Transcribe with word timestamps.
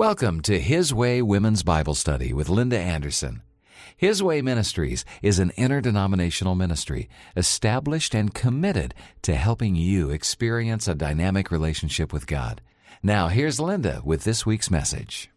Welcome 0.00 0.40
to 0.44 0.58
His 0.58 0.94
Way 0.94 1.20
Women's 1.20 1.62
Bible 1.62 1.94
Study 1.94 2.32
with 2.32 2.48
Linda 2.48 2.78
Anderson. 2.78 3.42
His 3.98 4.22
Way 4.22 4.40
Ministries 4.40 5.04
is 5.20 5.38
an 5.38 5.52
interdenominational 5.58 6.54
ministry 6.54 7.10
established 7.36 8.14
and 8.14 8.32
committed 8.32 8.94
to 9.20 9.34
helping 9.34 9.76
you 9.76 10.08
experience 10.08 10.88
a 10.88 10.94
dynamic 10.94 11.50
relationship 11.50 12.14
with 12.14 12.26
God. 12.26 12.62
Now, 13.02 13.28
here's 13.28 13.60
Linda 13.60 14.00
with 14.02 14.24
this 14.24 14.46
week's 14.46 14.70
message. 14.70 15.28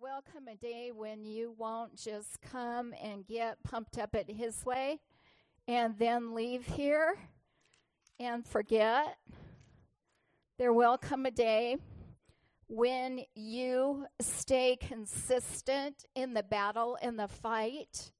Welcome 0.00 0.48
a 0.48 0.56
day 0.56 0.90
when 0.96 1.26
you 1.26 1.54
won't 1.58 1.96
just 1.96 2.40
come 2.40 2.94
and 2.98 3.26
get 3.26 3.62
pumped 3.62 3.98
up 3.98 4.14
at 4.14 4.30
His 4.30 4.64
Way 4.64 5.00
and 5.66 5.98
then 5.98 6.34
leave 6.34 6.64
here 6.64 7.18
and 8.18 8.46
forget. 8.46 9.18
There 10.58 10.72
will 10.72 10.96
come 10.96 11.26
a 11.26 11.30
day 11.30 11.76
when 12.68 13.22
you 13.34 14.06
stay 14.20 14.76
consistent 14.76 16.04
in 16.14 16.34
the 16.34 16.42
battle, 16.42 16.98
in 17.02 17.16
the 17.16 17.28
fight, 17.28 18.12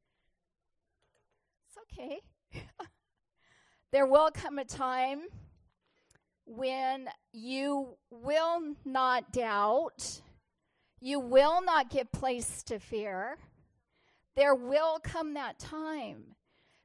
it's 1.67 1.79
okay. 1.93 2.21
there 3.93 4.07
will 4.07 4.31
come 4.31 4.59
a 4.59 4.65
time 4.65 5.23
when 6.47 7.09
you 7.33 7.97
will 8.11 8.75
not 8.85 9.33
doubt, 9.33 10.23
you 11.01 11.21
will 11.21 11.63
not 11.63 11.91
give 11.91 12.11
place 12.11 12.63
to 12.65 12.79
fear. 12.79 13.37
There 14.35 14.55
will 14.55 14.99
come 15.01 15.35
that 15.35 15.59
time. 15.59 16.37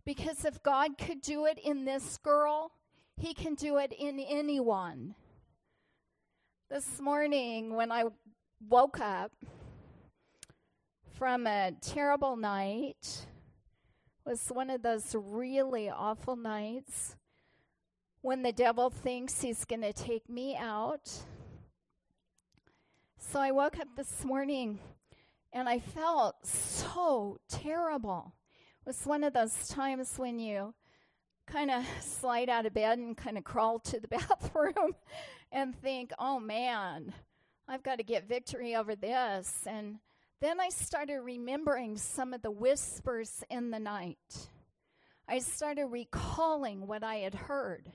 Because 0.05 0.43
if 0.43 0.62
God 0.63 0.98
could 0.98 1.21
do 1.21 1.45
it 1.45 1.57
in 1.63 1.85
this 1.85 2.18
girl, 2.18 2.71
He 3.16 3.34
can 3.34 3.55
do 3.55 3.77
it 3.77 3.93
in 3.98 4.20
anyone. 4.20 5.16
This 6.73 7.00
morning, 7.00 7.76
when 7.76 7.91
I 7.91 8.05
woke 8.68 9.00
up 9.00 9.32
from 11.20 11.46
a 11.46 11.72
terrible 11.82 12.35
night, 12.35 13.27
was 14.26 14.48
one 14.48 14.71
of 14.71 14.82
those 14.82 15.15
really 15.15 15.88
awful 15.88 16.35
nights 16.35 17.15
when 18.21 18.41
the 18.41 18.52
devil 18.52 18.90
thinks 18.90 19.40
he's 19.40 19.65
going 19.65 19.84
to 19.84 19.93
take 19.93 20.27
me 20.27 20.57
out. 20.57 21.12
So 23.20 23.40
I 23.40 23.52
woke 23.52 23.77
up 23.77 23.90
this 23.96 24.26
morning 24.26 24.80
and 25.54 25.70
I 25.70 25.77
felt 25.77 26.43
so 26.43 27.37
terrible. 27.49 28.34
It 28.82 28.87
was 28.87 29.05
one 29.05 29.24
of 29.24 29.34
those 29.34 29.68
times 29.68 30.15
when 30.18 30.40
you 30.40 30.74
kind 31.48 31.72
of 31.72 31.86
slide 32.02 32.49
out 32.49 32.66
of 32.66 32.74
bed 32.74 32.98
and 32.98 33.18
kind 33.18 33.38
of 33.38 33.44
crawl 33.44 33.80
to 33.80 33.99
the 33.99 34.08
bathroom 34.10 34.96
and 35.52 35.76
think, 35.82 36.12
oh 36.20 36.40
man, 36.40 37.13
I've 37.68 37.84
got 37.84 37.98
to 37.98 38.04
get 38.04 38.27
victory 38.27 38.76
over 38.76 38.96
this. 38.96 39.64
And 39.68 39.99
then 40.41 40.60
I 40.60 40.70
started 40.70 41.21
remembering 41.21 41.98
some 41.98 42.34
of 42.34 42.41
the 42.41 42.52
whispers 42.52 43.44
in 43.49 43.71
the 43.71 43.80
night. 43.80 44.49
I 45.27 45.40
started 45.40 45.86
recalling 45.86 46.86
what 46.88 47.04
I 47.04 47.16
had 47.18 47.34
heard. 47.34 47.91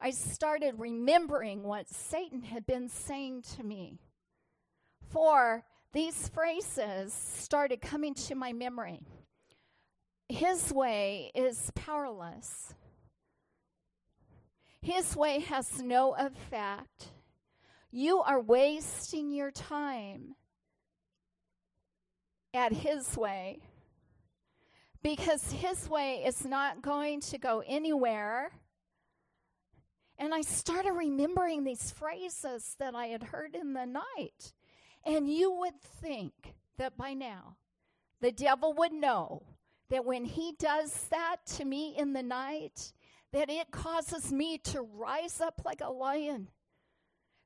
I 0.00 0.10
started 0.10 0.76
remembering 0.78 1.62
what 1.62 1.90
Satan 1.90 2.42
had 2.42 2.64
been 2.64 2.88
saying 2.88 3.42
to 3.56 3.62
me. 3.62 3.98
For 5.10 5.64
these 5.92 6.28
phrases 6.28 7.12
started 7.12 7.82
coming 7.82 8.14
to 8.14 8.34
my 8.34 8.52
memory. 8.52 9.02
His 10.30 10.72
way 10.72 11.32
is 11.34 11.72
powerless. 11.74 12.72
His 14.80 15.16
way 15.16 15.40
has 15.40 15.82
no 15.82 16.14
effect. 16.14 17.08
You 17.90 18.20
are 18.20 18.40
wasting 18.40 19.32
your 19.32 19.50
time 19.50 20.36
at 22.54 22.72
His 22.72 23.16
way 23.16 23.58
because 25.02 25.50
His 25.50 25.90
way 25.90 26.22
is 26.24 26.44
not 26.44 26.80
going 26.80 27.20
to 27.22 27.36
go 27.36 27.64
anywhere. 27.66 28.52
And 30.16 30.32
I 30.32 30.42
started 30.42 30.92
remembering 30.92 31.64
these 31.64 31.90
phrases 31.90 32.76
that 32.78 32.94
I 32.94 33.06
had 33.06 33.24
heard 33.24 33.56
in 33.56 33.72
the 33.72 33.84
night. 33.84 34.52
And 35.04 35.28
you 35.28 35.50
would 35.50 35.80
think 35.80 36.54
that 36.78 36.96
by 36.96 37.14
now 37.14 37.56
the 38.20 38.30
devil 38.30 38.72
would 38.74 38.92
know 38.92 39.42
that 39.90 40.04
when 40.04 40.24
he 40.24 40.54
does 40.58 40.92
that 41.10 41.36
to 41.44 41.64
me 41.64 41.94
in 41.98 42.12
the 42.12 42.22
night, 42.22 42.92
that 43.32 43.50
it 43.50 43.70
causes 43.70 44.32
me 44.32 44.58
to 44.58 44.82
rise 44.82 45.40
up 45.40 45.60
like 45.64 45.80
a 45.80 45.90
lion. 45.90 46.48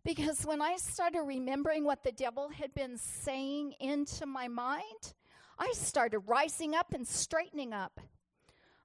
Because 0.04 0.44
when 0.44 0.60
I 0.60 0.76
started 0.76 1.22
remembering 1.22 1.84
what 1.84 2.04
the 2.04 2.12
devil 2.12 2.50
had 2.50 2.74
been 2.74 2.98
saying 2.98 3.74
into 3.80 4.26
my 4.26 4.48
mind, 4.48 5.14
I 5.58 5.72
started 5.74 6.20
rising 6.20 6.74
up 6.74 6.92
and 6.92 7.08
straightening 7.08 7.72
up. 7.72 8.00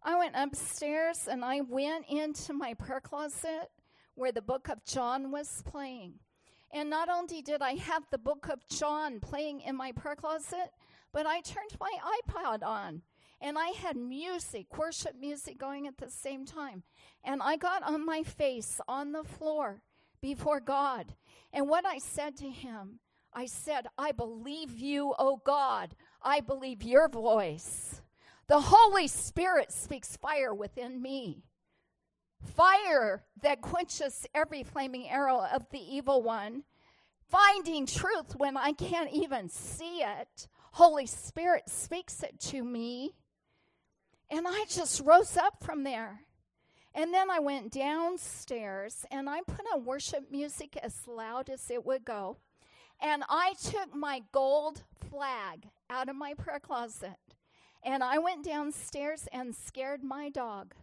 I 0.02 0.18
went 0.18 0.36
upstairs 0.36 1.28
and 1.30 1.44
I 1.44 1.60
went 1.62 2.06
into 2.10 2.54
my 2.54 2.74
prayer 2.74 3.02
closet 3.02 3.70
where 4.16 4.32
the 4.32 4.42
book 4.42 4.70
of 4.70 4.86
John 4.86 5.32
was 5.32 5.62
playing. 5.66 6.14
And 6.72 6.90
not 6.90 7.10
only 7.10 7.42
did 7.42 7.62
I 7.62 7.74
have 7.74 8.04
the 8.10 8.18
book 8.18 8.48
of 8.50 8.66
John 8.70 9.20
playing 9.20 9.62
in 9.62 9.76
my 9.76 9.92
prayer 9.92 10.16
closet, 10.16 10.72
but 11.12 11.26
I 11.26 11.42
turned 11.42 11.76
my 11.80 11.92
iPod 12.28 12.64
on 12.64 13.02
and 13.42 13.58
I 13.58 13.70
had 13.70 13.96
music, 13.96 14.78
worship 14.78 15.16
music 15.20 15.58
going 15.58 15.88
at 15.88 15.98
the 15.98 16.10
same 16.10 16.46
time. 16.46 16.84
And 17.24 17.42
I 17.42 17.56
got 17.58 17.84
on 17.84 18.06
my 18.06 18.24
face 18.24 18.82
on 18.88 19.12
the 19.12 19.24
floor 19.24 19.82
before 20.22 20.60
God. 20.60 21.14
And 21.54 21.68
what 21.70 21.86
I 21.86 21.98
said 22.00 22.38
to 22.38 22.50
him, 22.50 23.00
I 23.34 23.46
said, 23.46 23.88
I 23.98 24.12
believe 24.12 24.78
you, 24.78 25.14
O 25.18 25.42
God. 25.46 25.96
I 26.22 26.42
believe 26.42 26.84
your 26.84 27.08
voice. 27.08 28.02
The 28.48 28.60
Holy 28.60 29.08
Spirit 29.08 29.72
speaks 29.72 30.18
fire 30.18 30.54
within 30.54 31.02
me. 31.02 31.44
Fire 32.44 33.24
that 33.42 33.62
quenches 33.62 34.26
every 34.34 34.64
flaming 34.64 35.08
arrow 35.08 35.46
of 35.54 35.70
the 35.72 35.80
evil 35.80 36.24
one. 36.24 36.64
Finding 37.30 37.86
truth 37.86 38.36
when 38.36 38.58
I 38.58 38.72
can't 38.72 39.14
even 39.14 39.50
see 39.50 40.02
it. 40.02 40.48
Holy 40.74 41.06
Spirit 41.06 41.70
speaks 41.70 42.24
it 42.24 42.40
to 42.40 42.64
me. 42.64 43.14
And 44.32 44.48
I 44.48 44.66
just 44.70 45.02
rose 45.04 45.38
up 45.38 45.64
from 45.64 45.84
there. 45.84 46.22
And 46.94 47.14
then 47.14 47.30
I 47.30 47.40
went 47.40 47.72
downstairs 47.72 49.06
and 49.12 49.30
I 49.30 49.42
put 49.42 49.66
on 49.74 49.86
worship 49.86 50.32
music 50.32 50.78
as 50.82 51.08
loud 51.08 51.50
as 51.50 51.70
it 51.70 51.86
would 51.86 52.04
go. 52.04 52.38
And 53.02 53.24
I 53.30 53.54
took 53.64 53.96
my 53.96 54.24
gold 54.32 54.84
flag 55.10 55.68
out 55.90 56.10
of 56.10 56.16
my 56.16 56.34
prayer 56.34 56.60
closet 56.60 57.18
and 57.84 58.04
I 58.04 58.18
went 58.18 58.44
downstairs 58.44 59.28
and 59.32 59.56
scared 59.56 60.04
my 60.04 60.30
dog. 60.30 60.74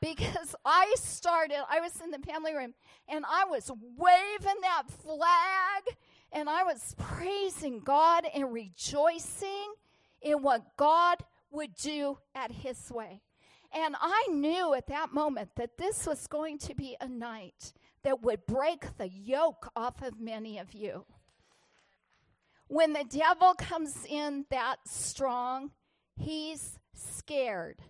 Because 0.00 0.54
I 0.64 0.94
started, 0.98 1.64
I 1.70 1.80
was 1.80 2.00
in 2.02 2.10
the 2.10 2.18
family 2.18 2.54
room 2.54 2.74
and 3.08 3.24
I 3.26 3.44
was 3.44 3.70
waving 3.96 4.60
that 4.60 4.84
flag 5.02 5.96
and 6.32 6.50
I 6.50 6.64
was 6.64 6.94
praising 6.98 7.80
God 7.80 8.24
and 8.34 8.52
rejoicing 8.52 9.74
in 10.20 10.42
what 10.42 10.76
God 10.76 11.24
would 11.56 11.74
do 11.74 12.18
at 12.34 12.52
his 12.52 12.90
way. 12.90 13.22
And 13.72 13.96
I 14.00 14.28
knew 14.30 14.74
at 14.74 14.86
that 14.86 15.12
moment 15.12 15.50
that 15.56 15.76
this 15.76 16.06
was 16.06 16.26
going 16.26 16.58
to 16.58 16.74
be 16.74 16.96
a 17.00 17.08
night 17.08 17.72
that 18.04 18.22
would 18.22 18.46
break 18.46 18.96
the 18.96 19.08
yoke 19.08 19.70
off 19.74 20.02
of 20.02 20.20
many 20.20 20.58
of 20.58 20.72
you. 20.72 21.04
When 22.68 22.92
the 22.92 23.04
devil 23.04 23.54
comes 23.54 24.04
in 24.08 24.46
that 24.50 24.76
strong, 24.86 25.72
he's 26.16 26.78
scared. 26.94 27.82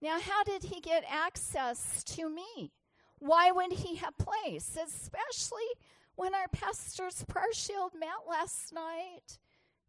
Now, 0.00 0.18
how 0.20 0.44
did 0.44 0.64
he 0.64 0.80
get 0.80 1.04
access 1.08 2.02
to 2.04 2.28
me? 2.28 2.72
Why 3.18 3.52
would 3.52 3.72
he 3.72 3.96
have 3.96 4.14
place? 4.18 4.76
Especially 4.82 5.68
when 6.16 6.34
our 6.34 6.48
pastor's 6.48 7.24
prayer 7.24 7.52
shield 7.52 7.92
met 7.98 8.28
last 8.28 8.72
night 8.72 9.38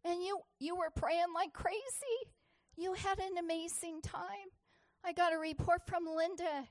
and 0.04 0.22
you, 0.22 0.38
you 0.58 0.76
were 0.76 0.90
praying 0.94 1.32
like 1.34 1.52
crazy. 1.52 2.30
You 2.76 2.94
had 2.94 3.18
an 3.18 3.38
amazing 3.38 4.00
time. 4.02 4.50
I 5.04 5.12
got 5.12 5.32
a 5.32 5.38
report 5.38 5.82
from 5.86 6.06
Linda. 6.06 6.68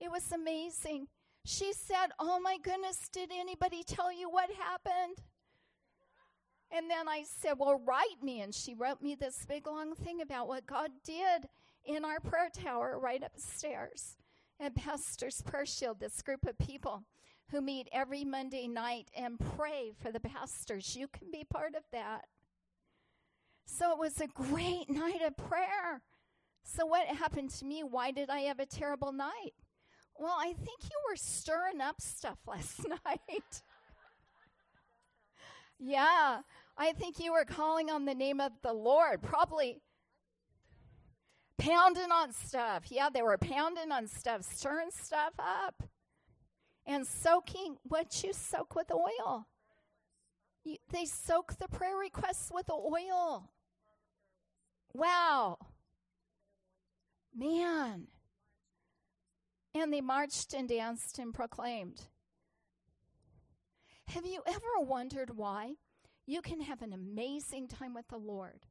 It 0.00 0.10
was 0.10 0.30
amazing. 0.32 1.08
She 1.44 1.72
said, 1.72 2.08
Oh 2.18 2.38
my 2.40 2.58
goodness, 2.62 3.08
did 3.12 3.30
anybody 3.32 3.82
tell 3.82 4.12
you 4.12 4.30
what 4.30 4.50
happened? 4.50 5.18
And 6.70 6.88
then 6.88 7.08
I 7.08 7.24
said, 7.24 7.54
Well, 7.58 7.80
write 7.84 8.22
me. 8.22 8.40
And 8.40 8.54
she 8.54 8.74
wrote 8.74 9.02
me 9.02 9.14
this 9.14 9.44
big 9.48 9.66
long 9.66 9.94
thing 9.94 10.20
about 10.20 10.46
what 10.46 10.66
God 10.66 10.90
did 11.04 11.48
in 11.84 12.04
our 12.04 12.20
prayer 12.20 12.50
tower 12.52 12.98
right 13.00 13.22
upstairs. 13.22 14.16
And 14.58 14.74
Pastor's 14.74 15.42
Prayer 15.42 15.66
Shield, 15.66 16.00
this 16.00 16.22
group 16.22 16.46
of 16.46 16.58
people 16.58 17.04
who 17.50 17.60
meet 17.60 17.88
every 17.92 18.24
Monday 18.24 18.68
night 18.68 19.10
and 19.16 19.40
pray 19.56 19.92
for 20.00 20.12
the 20.12 20.20
pastors. 20.20 20.94
You 20.94 21.08
can 21.08 21.30
be 21.32 21.44
part 21.44 21.74
of 21.74 21.82
that. 21.92 22.26
So 23.66 23.92
it 23.92 23.98
was 23.98 24.20
a 24.20 24.26
great 24.26 24.88
night 24.88 25.22
of 25.22 25.36
prayer. 25.36 26.02
So, 26.62 26.86
what 26.86 27.06
happened 27.06 27.50
to 27.50 27.64
me? 27.64 27.82
Why 27.82 28.10
did 28.10 28.30
I 28.30 28.40
have 28.40 28.60
a 28.60 28.66
terrible 28.66 29.12
night? 29.12 29.54
Well, 30.16 30.36
I 30.38 30.52
think 30.52 30.84
you 30.84 30.98
were 31.08 31.16
stirring 31.16 31.80
up 31.80 32.00
stuff 32.00 32.38
last 32.46 32.86
night. 32.86 33.62
Yeah, 35.78 36.40
I 36.76 36.92
think 36.92 37.18
you 37.18 37.32
were 37.32 37.46
calling 37.46 37.90
on 37.90 38.04
the 38.04 38.14
name 38.14 38.40
of 38.40 38.52
the 38.62 38.74
Lord, 38.74 39.22
probably 39.22 39.80
pounding 41.56 42.12
on 42.12 42.32
stuff. 42.32 42.84
Yeah, 42.90 43.08
they 43.12 43.22
were 43.22 43.38
pounding 43.38 43.90
on 43.90 44.06
stuff, 44.06 44.42
stirring 44.42 44.90
stuff 44.90 45.32
up, 45.38 45.82
and 46.86 47.06
soaking 47.06 47.76
what 47.82 48.22
you 48.22 48.32
soak 48.34 48.74
with 48.74 48.92
oil. 48.92 49.46
You, 50.64 50.76
they 50.92 51.06
soak 51.06 51.58
the 51.58 51.68
prayer 51.68 51.96
requests 51.96 52.50
with 52.52 52.70
oil. 52.70 53.50
Wow. 54.92 55.58
Man. 57.34 58.08
And 59.74 59.92
they 59.92 60.00
marched 60.00 60.52
and 60.52 60.68
danced 60.68 61.18
and 61.18 61.32
proclaimed. 61.32 62.06
Have 64.08 64.26
you 64.26 64.42
ever 64.46 64.80
wondered 64.80 65.36
why? 65.36 65.74
You 66.26 66.42
can 66.42 66.60
have 66.60 66.82
an 66.82 66.92
amazing 66.92 67.68
time 67.68 67.94
with 67.94 68.08
the 68.08 68.16
Lord. 68.16 68.66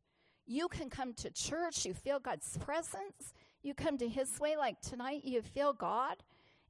You 0.45 0.68
can 0.68 0.89
come 0.89 1.13
to 1.13 1.30
church, 1.30 1.86
you 1.86 1.94
feel 1.94 2.19
God's 2.19 2.57
presence. 2.57 3.33
You 3.62 3.74
come 3.74 3.97
to 3.97 4.07
His 4.07 4.39
way, 4.39 4.57
like 4.57 4.81
tonight, 4.81 5.24
you 5.24 5.41
feel 5.41 5.74
God. 5.74 6.18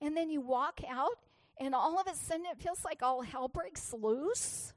And 0.01 0.15
then 0.15 0.29
you 0.29 0.41
walk 0.41 0.81
out, 0.89 1.17
and 1.59 1.73
all 1.73 1.99
of 1.99 2.07
a 2.07 2.15
sudden 2.15 2.45
it 2.45 2.61
feels 2.61 2.83
like 2.83 3.01
all 3.01 3.21
hell 3.21 3.47
breaks 3.47 3.93
loose. 3.93 4.73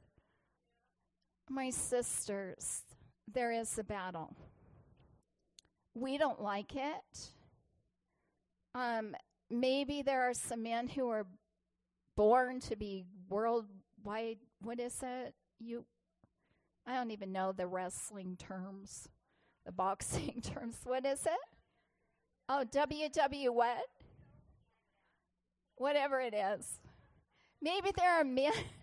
My 1.53 1.69
sisters, 1.69 2.81
there 3.31 3.53
is 3.53 3.79
a 3.79 3.85
battle. 3.85 4.35
We 5.95 6.17
don't 6.17 6.41
like 6.41 6.75
it. 6.75 7.31
Um, 8.75 9.15
maybe 9.51 10.01
there 10.01 10.23
are 10.23 10.33
some 10.33 10.63
men 10.63 10.89
who 10.89 11.11
are 11.11 11.27
born 12.17 12.61
to 12.61 12.77
be 12.77 13.05
worldwide. 13.29 14.39
What 14.63 14.81
is 14.81 14.97
it? 15.03 15.35
You, 15.61 15.85
I 16.87 16.95
don't 16.95 17.11
even 17.11 17.33
know 17.33 17.53
the 17.53 17.67
wrestling 17.67 18.39
terms, 18.39 19.11
the 19.67 19.73
boxing 19.73 20.41
terms. 20.43 20.77
What 20.85 21.05
is 21.05 21.27
it? 21.27 21.33
Oh, 22.49 22.65
WW 22.73 23.51
what? 23.51 23.89
Whatever 25.77 26.19
it 26.19 26.33
is. 26.33 26.81
Maybe 27.61 27.91
there 27.95 28.19
are 28.19 28.25
men 28.25 28.53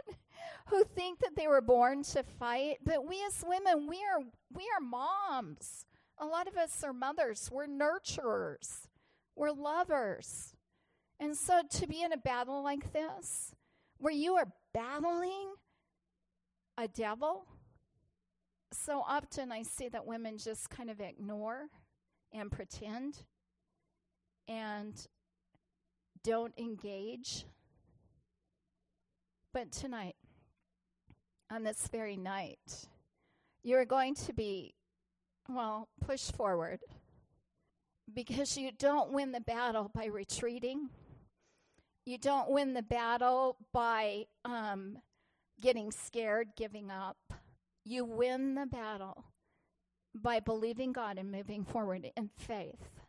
who 0.70 0.84
think 0.84 1.20
that 1.20 1.36
they 1.36 1.48
were 1.48 1.62
born 1.62 2.04
to 2.04 2.24
fight, 2.24 2.78
but 2.84 3.08
we 3.08 3.24
as 3.26 3.44
women, 3.48 3.88
we 3.88 3.98
are 3.98 4.24
we 4.54 4.64
are 4.64 4.82
moms. 4.82 5.86
A 6.18 6.26
lot 6.26 6.48
of 6.48 6.58
us 6.58 6.84
are 6.84 6.94
mothers. 6.94 7.50
We're 7.52 7.68
nurturers. 7.68 8.88
We're 9.36 9.52
lovers. 9.52 10.54
And 11.20 11.36
so 11.36 11.62
to 11.70 11.88
be 11.88 12.02
in 12.02 12.14
a 12.14 12.18
battle 12.18 12.64
like 12.64 12.94
this, 12.94 13.54
where 13.98 14.14
you 14.14 14.36
are 14.36 14.48
battling 14.74 15.54
a 16.78 16.88
devil, 16.88 17.46
so 18.72 19.04
often 19.06 19.52
I 19.52 19.64
see 19.64 19.90
that 19.90 20.06
women 20.06 20.38
just 20.38 20.70
kind 20.70 20.90
of 20.90 21.00
ignore 21.02 21.68
and 22.34 22.52
pretend 22.52 23.24
and 24.48 25.08
don't 26.24 26.54
engage. 26.58 27.46
But 29.54 29.72
tonight, 29.72 30.16
on 31.52 31.64
this 31.64 31.88
very 31.92 32.18
night, 32.18 32.88
you're 33.64 33.86
going 33.86 34.16
to 34.16 34.34
be, 34.34 34.74
well, 35.48 35.90
pushed 36.06 36.36
forward 36.36 36.80
because 38.14 38.58
you 38.58 38.72
don't 38.72 39.12
win 39.12 39.32
the 39.32 39.42
battle 39.42 39.92
by 39.94 40.06
retreating. 40.06 40.90
You 42.06 42.18
don't 42.18 42.50
win 42.50 42.74
the 42.74 42.82
battle 42.82 43.58
by 43.72 44.26
um, 44.46 44.98
getting 45.62 45.92
scared, 45.92 46.50
giving 46.56 46.90
up. 46.90 47.18
You 47.84 48.06
win 48.06 48.56
the 48.56 48.66
battle 48.66 49.26
by 50.16 50.40
believing 50.40 50.92
God 50.92 51.18
and 51.18 51.32
moving 51.32 51.64
forward 51.64 52.10
in 52.16 52.30
faith. 52.38 53.02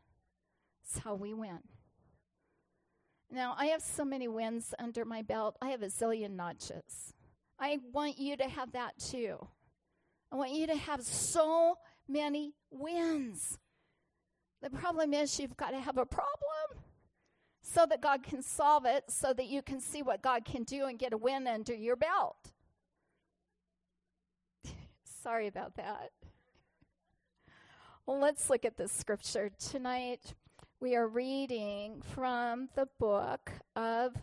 That's 0.82 1.04
how 1.04 1.14
we 1.14 1.32
win. 1.32 1.60
Now, 3.30 3.54
I 3.56 3.66
have 3.66 3.82
so 3.82 4.04
many 4.04 4.26
wins 4.26 4.74
under 4.78 5.04
my 5.04 5.22
belt. 5.22 5.56
I 5.62 5.68
have 5.68 5.82
a 5.82 5.86
zillion 5.86 6.32
notches. 6.32 7.14
I 7.60 7.78
want 7.92 8.18
you 8.18 8.36
to 8.38 8.48
have 8.48 8.72
that 8.72 8.98
too. 8.98 9.46
I 10.32 10.36
want 10.36 10.52
you 10.52 10.66
to 10.66 10.76
have 10.76 11.02
so 11.02 11.76
many 12.08 12.54
wins. 12.70 13.58
The 14.62 14.70
problem 14.70 15.12
is 15.12 15.38
you've 15.38 15.56
got 15.56 15.70
to 15.70 15.80
have 15.80 15.98
a 15.98 16.06
problem 16.06 16.84
so 17.60 17.84
that 17.86 18.00
God 18.00 18.22
can 18.22 18.42
solve 18.42 18.86
it, 18.86 19.04
so 19.08 19.32
that 19.34 19.46
you 19.46 19.60
can 19.62 19.80
see 19.80 20.02
what 20.02 20.22
God 20.22 20.44
can 20.44 20.64
do 20.64 20.86
and 20.86 20.98
get 20.98 21.12
a 21.12 21.18
win 21.18 21.46
under 21.46 21.74
your 21.74 21.96
belt. 21.96 22.52
Sorry 25.22 25.46
about 25.46 25.76
that. 25.76 26.10
Well, 28.06 28.18
let's 28.18 28.48
look 28.48 28.64
at 28.64 28.76
the 28.76 28.88
scripture. 28.88 29.50
Tonight 29.58 30.34
we 30.80 30.96
are 30.96 31.06
reading 31.06 32.02
from 32.14 32.70
the 32.74 32.88
book 32.98 33.52
of 33.76 34.16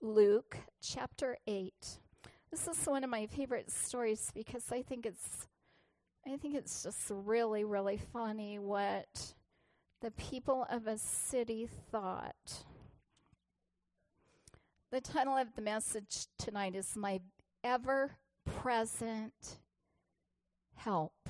Luke, 0.00 0.56
chapter 0.80 1.36
8. 1.46 2.00
This 2.54 2.78
is 2.78 2.86
one 2.86 3.02
of 3.02 3.10
my 3.10 3.26
favorite 3.26 3.68
stories 3.68 4.30
because 4.32 4.70
I 4.70 4.82
think 4.82 5.06
it's 5.06 5.48
I 6.24 6.36
think 6.36 6.54
it's 6.54 6.84
just 6.84 7.10
really 7.10 7.64
really 7.64 7.98
funny 8.12 8.60
what 8.60 9.34
the 10.00 10.12
people 10.12 10.64
of 10.70 10.86
a 10.86 10.96
city 10.96 11.68
thought. 11.90 12.62
The 14.92 15.00
title 15.00 15.36
of 15.36 15.56
the 15.56 15.62
message 15.62 16.28
tonight 16.38 16.76
is 16.76 16.94
My 16.94 17.18
Ever 17.64 18.12
Present 18.46 19.58
Help. 20.76 21.28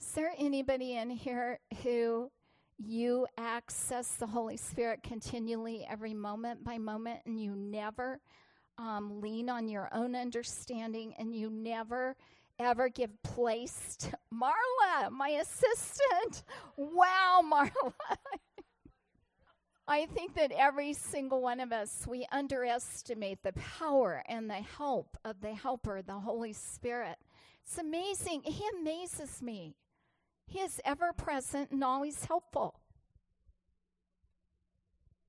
Is 0.00 0.10
there 0.16 0.32
anybody 0.36 0.96
in 0.96 1.10
here 1.10 1.60
who 1.84 2.32
you 2.76 3.28
access 3.38 4.16
the 4.16 4.26
Holy 4.26 4.56
Spirit 4.56 5.04
continually 5.04 5.86
every 5.88 6.12
moment 6.12 6.64
by 6.64 6.78
moment 6.78 7.20
and 7.24 7.40
you 7.40 7.54
never 7.54 8.20
um, 8.78 9.20
lean 9.20 9.48
on 9.48 9.68
your 9.68 9.88
own 9.92 10.14
understanding 10.14 11.14
and 11.18 11.34
you 11.34 11.50
never 11.50 12.16
ever 12.58 12.88
give 12.88 13.10
place 13.22 13.96
to 13.98 14.10
Marla, 14.34 15.10
my 15.10 15.28
assistant. 15.30 16.44
Wow, 16.76 17.42
Marla. 17.44 17.92
I 19.86 20.06
think 20.06 20.34
that 20.36 20.50
every 20.52 20.94
single 20.94 21.42
one 21.42 21.60
of 21.60 21.70
us, 21.70 22.06
we 22.08 22.26
underestimate 22.32 23.42
the 23.42 23.52
power 23.52 24.22
and 24.28 24.48
the 24.48 24.54
help 24.54 25.18
of 25.24 25.42
the 25.42 25.52
helper, 25.54 26.00
the 26.00 26.20
Holy 26.20 26.54
Spirit. 26.54 27.16
It's 27.66 27.76
amazing. 27.76 28.42
He 28.44 28.64
amazes 28.80 29.42
me. 29.42 29.74
He 30.46 30.60
is 30.60 30.80
ever 30.84 31.12
present 31.12 31.70
and 31.70 31.84
always 31.84 32.24
helpful. 32.24 32.80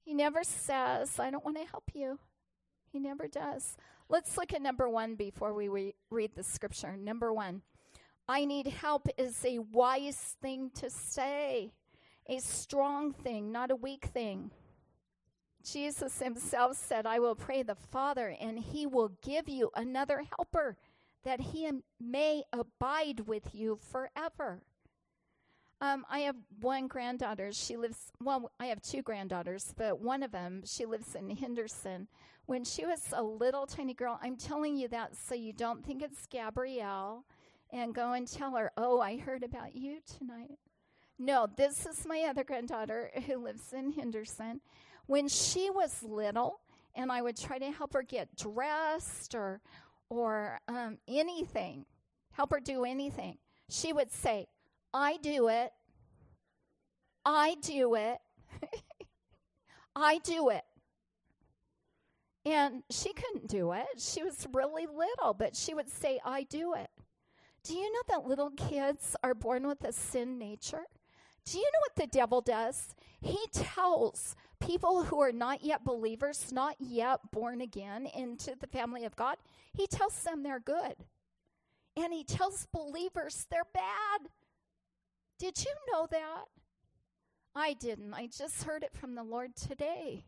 He 0.05 0.13
never 0.13 0.43
says, 0.43 1.19
I 1.19 1.31
don't 1.31 1.43
want 1.43 1.57
to 1.57 1.65
help 1.65 1.91
you. 1.93 2.19
He 2.95 3.01
never 3.01 3.27
does. 3.27 3.75
Let's 4.07 4.37
look 4.37 4.53
at 4.53 4.61
number 4.61 4.87
one 4.87 5.15
before 5.15 5.53
we 5.53 5.67
re- 5.67 5.95
read 6.09 6.31
the 6.33 6.43
scripture. 6.43 6.95
Number 6.95 7.33
one, 7.33 7.61
I 8.25 8.45
need 8.45 8.67
help 8.67 9.09
is 9.17 9.43
a 9.43 9.59
wise 9.59 10.37
thing 10.41 10.71
to 10.75 10.89
say, 10.89 11.73
a 12.29 12.39
strong 12.39 13.11
thing, 13.11 13.51
not 13.51 13.69
a 13.69 13.75
weak 13.75 14.05
thing. 14.05 14.51
Jesus 15.61 16.19
himself 16.19 16.77
said, 16.77 17.05
I 17.05 17.19
will 17.19 17.35
pray 17.35 17.63
the 17.63 17.75
Father, 17.75 18.33
and 18.39 18.57
he 18.59 18.85
will 18.85 19.11
give 19.21 19.49
you 19.49 19.71
another 19.75 20.23
helper 20.37 20.77
that 21.25 21.41
he 21.41 21.69
may 21.99 22.43
abide 22.53 23.27
with 23.27 23.53
you 23.53 23.77
forever. 23.91 24.61
Um, 25.81 26.05
I 26.09 26.19
have 26.19 26.37
one 26.61 26.87
granddaughter. 26.87 27.51
She 27.51 27.75
lives, 27.75 28.11
well, 28.23 28.51
I 28.59 28.67
have 28.67 28.81
two 28.81 29.01
granddaughters, 29.01 29.73
but 29.77 29.99
one 29.99 30.23
of 30.23 30.31
them, 30.31 30.63
she 30.65 30.85
lives 30.85 31.15
in 31.15 31.29
Henderson. 31.29 32.07
When 32.45 32.63
she 32.63 32.85
was 32.85 33.01
a 33.11 33.23
little 33.23 33.65
tiny 33.65 33.93
girl, 33.93 34.19
I'm 34.21 34.37
telling 34.37 34.77
you 34.77 34.87
that 34.89 35.15
so 35.15 35.35
you 35.35 35.51
don't 35.51 35.85
think 35.85 36.01
it's 36.01 36.27
Gabrielle 36.27 37.25
and 37.71 37.93
go 37.93 38.13
and 38.13 38.27
tell 38.27 38.51
her, 38.55 38.71
oh, 38.77 39.01
I 39.01 39.17
heard 39.17 39.43
about 39.43 39.75
you 39.75 39.99
tonight. 40.17 40.59
No, 41.17 41.47
this 41.57 41.85
is 41.85 42.05
my 42.05 42.23
other 42.23 42.43
granddaughter 42.43 43.11
who 43.27 43.37
lives 43.37 43.73
in 43.73 43.91
Henderson. 43.91 44.61
When 45.07 45.27
she 45.27 45.69
was 45.69 46.03
little, 46.03 46.61
and 46.95 47.11
I 47.11 47.21
would 47.21 47.37
try 47.37 47.59
to 47.59 47.71
help 47.71 47.93
her 47.93 48.01
get 48.01 48.35
dressed 48.35 49.35
or, 49.35 49.61
or 50.09 50.59
um, 50.67 50.97
anything, 51.07 51.85
help 52.31 52.51
her 52.51 52.59
do 52.59 52.85
anything, 52.85 53.37
she 53.69 53.91
would 53.91 54.11
say, 54.11 54.47
I 54.95 55.17
do 55.19 55.49
it. 55.49 55.73
I 57.25 57.57
do 57.61 57.95
it. 57.95 58.19
I 59.95 60.19
do 60.19 60.49
it. 60.49 60.63
And 62.45 62.83
she 62.91 63.13
couldn't 63.13 63.49
do 63.49 63.73
it. 63.73 63.87
She 63.99 64.23
was 64.23 64.47
really 64.53 64.87
little, 64.87 65.33
but 65.33 65.55
she 65.55 65.73
would 65.73 65.89
say, 65.89 66.19
I 66.25 66.43
do 66.43 66.73
it. 66.75 66.89
Do 67.63 67.75
you 67.75 67.91
know 67.93 68.01
that 68.09 68.27
little 68.27 68.51
kids 68.51 69.15
are 69.23 69.35
born 69.35 69.67
with 69.67 69.83
a 69.83 69.93
sin 69.93 70.39
nature? 70.39 70.85
Do 71.45 71.57
you 71.59 71.65
know 71.65 71.79
what 71.81 71.95
the 71.97 72.07
devil 72.17 72.41
does? 72.41 72.95
He 73.21 73.39
tells 73.53 74.35
people 74.61 75.05
who 75.05 75.21
are 75.21 75.33
not 75.33 75.63
yet 75.63 75.85
believers, 75.85 76.51
not 76.51 76.75
yet 76.79 77.19
born 77.31 77.61
again 77.61 78.07
into 78.07 78.55
the 78.59 78.67
family 78.67 79.05
of 79.05 79.15
God, 79.15 79.37
he 79.73 79.87
tells 79.87 80.21
them 80.23 80.43
they're 80.43 80.59
good. 80.59 80.95
and 81.97 82.13
he 82.13 82.23
tells 82.23 82.67
believers 82.73 83.47
they're 83.49 83.63
bad. 83.73 84.29
Did 85.39 85.63
you 85.63 85.71
know 85.91 86.07
that? 86.11 86.45
I 87.55 87.73
didn't. 87.73 88.13
I 88.13 88.27
just 88.27 88.63
heard 88.63 88.83
it 88.83 88.93
from 88.93 89.15
the 89.15 89.23
Lord 89.23 89.55
today. 89.55 90.25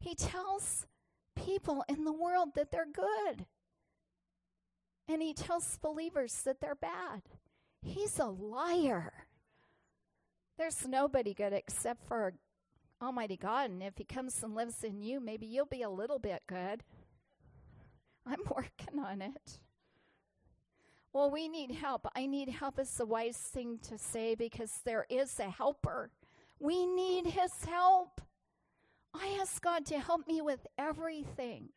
He 0.00 0.14
tells 0.14 0.86
people 1.34 1.84
in 1.88 2.04
the 2.04 2.12
world 2.12 2.50
that 2.54 2.70
they're 2.70 2.86
good. 2.86 3.46
And 5.08 5.22
he 5.22 5.32
tells 5.32 5.78
believers 5.78 6.42
that 6.44 6.60
they're 6.60 6.74
bad. 6.74 7.22
He's 7.82 8.18
a 8.18 8.26
liar. 8.26 9.12
There's 10.58 10.86
nobody 10.86 11.34
good 11.34 11.52
except 11.52 12.06
for 12.06 12.34
Almighty 13.02 13.36
God. 13.36 13.70
And 13.70 13.82
if 13.82 13.98
He 13.98 14.04
comes 14.04 14.42
and 14.42 14.54
lives 14.54 14.82
in 14.82 15.02
you, 15.02 15.20
maybe 15.20 15.46
you'll 15.46 15.66
be 15.66 15.82
a 15.82 15.90
little 15.90 16.18
bit 16.18 16.42
good. 16.46 16.82
I'm 18.26 18.40
working 18.50 18.98
on 18.98 19.22
it. 19.22 19.58
Well, 21.16 21.30
we 21.30 21.48
need 21.48 21.70
help. 21.70 22.06
I 22.14 22.26
need 22.26 22.50
help 22.50 22.78
is 22.78 22.90
the 22.90 23.06
wise 23.06 23.38
thing 23.38 23.78
to 23.88 23.96
say 23.96 24.34
because 24.34 24.80
there 24.84 25.06
is 25.08 25.40
a 25.40 25.48
helper. 25.48 26.10
We 26.60 26.84
need 26.84 27.28
His 27.28 27.64
help. 27.64 28.20
I 29.14 29.38
ask 29.40 29.62
God 29.62 29.86
to 29.86 29.98
help 29.98 30.28
me 30.28 30.42
with 30.42 30.66
everything. 30.76 31.70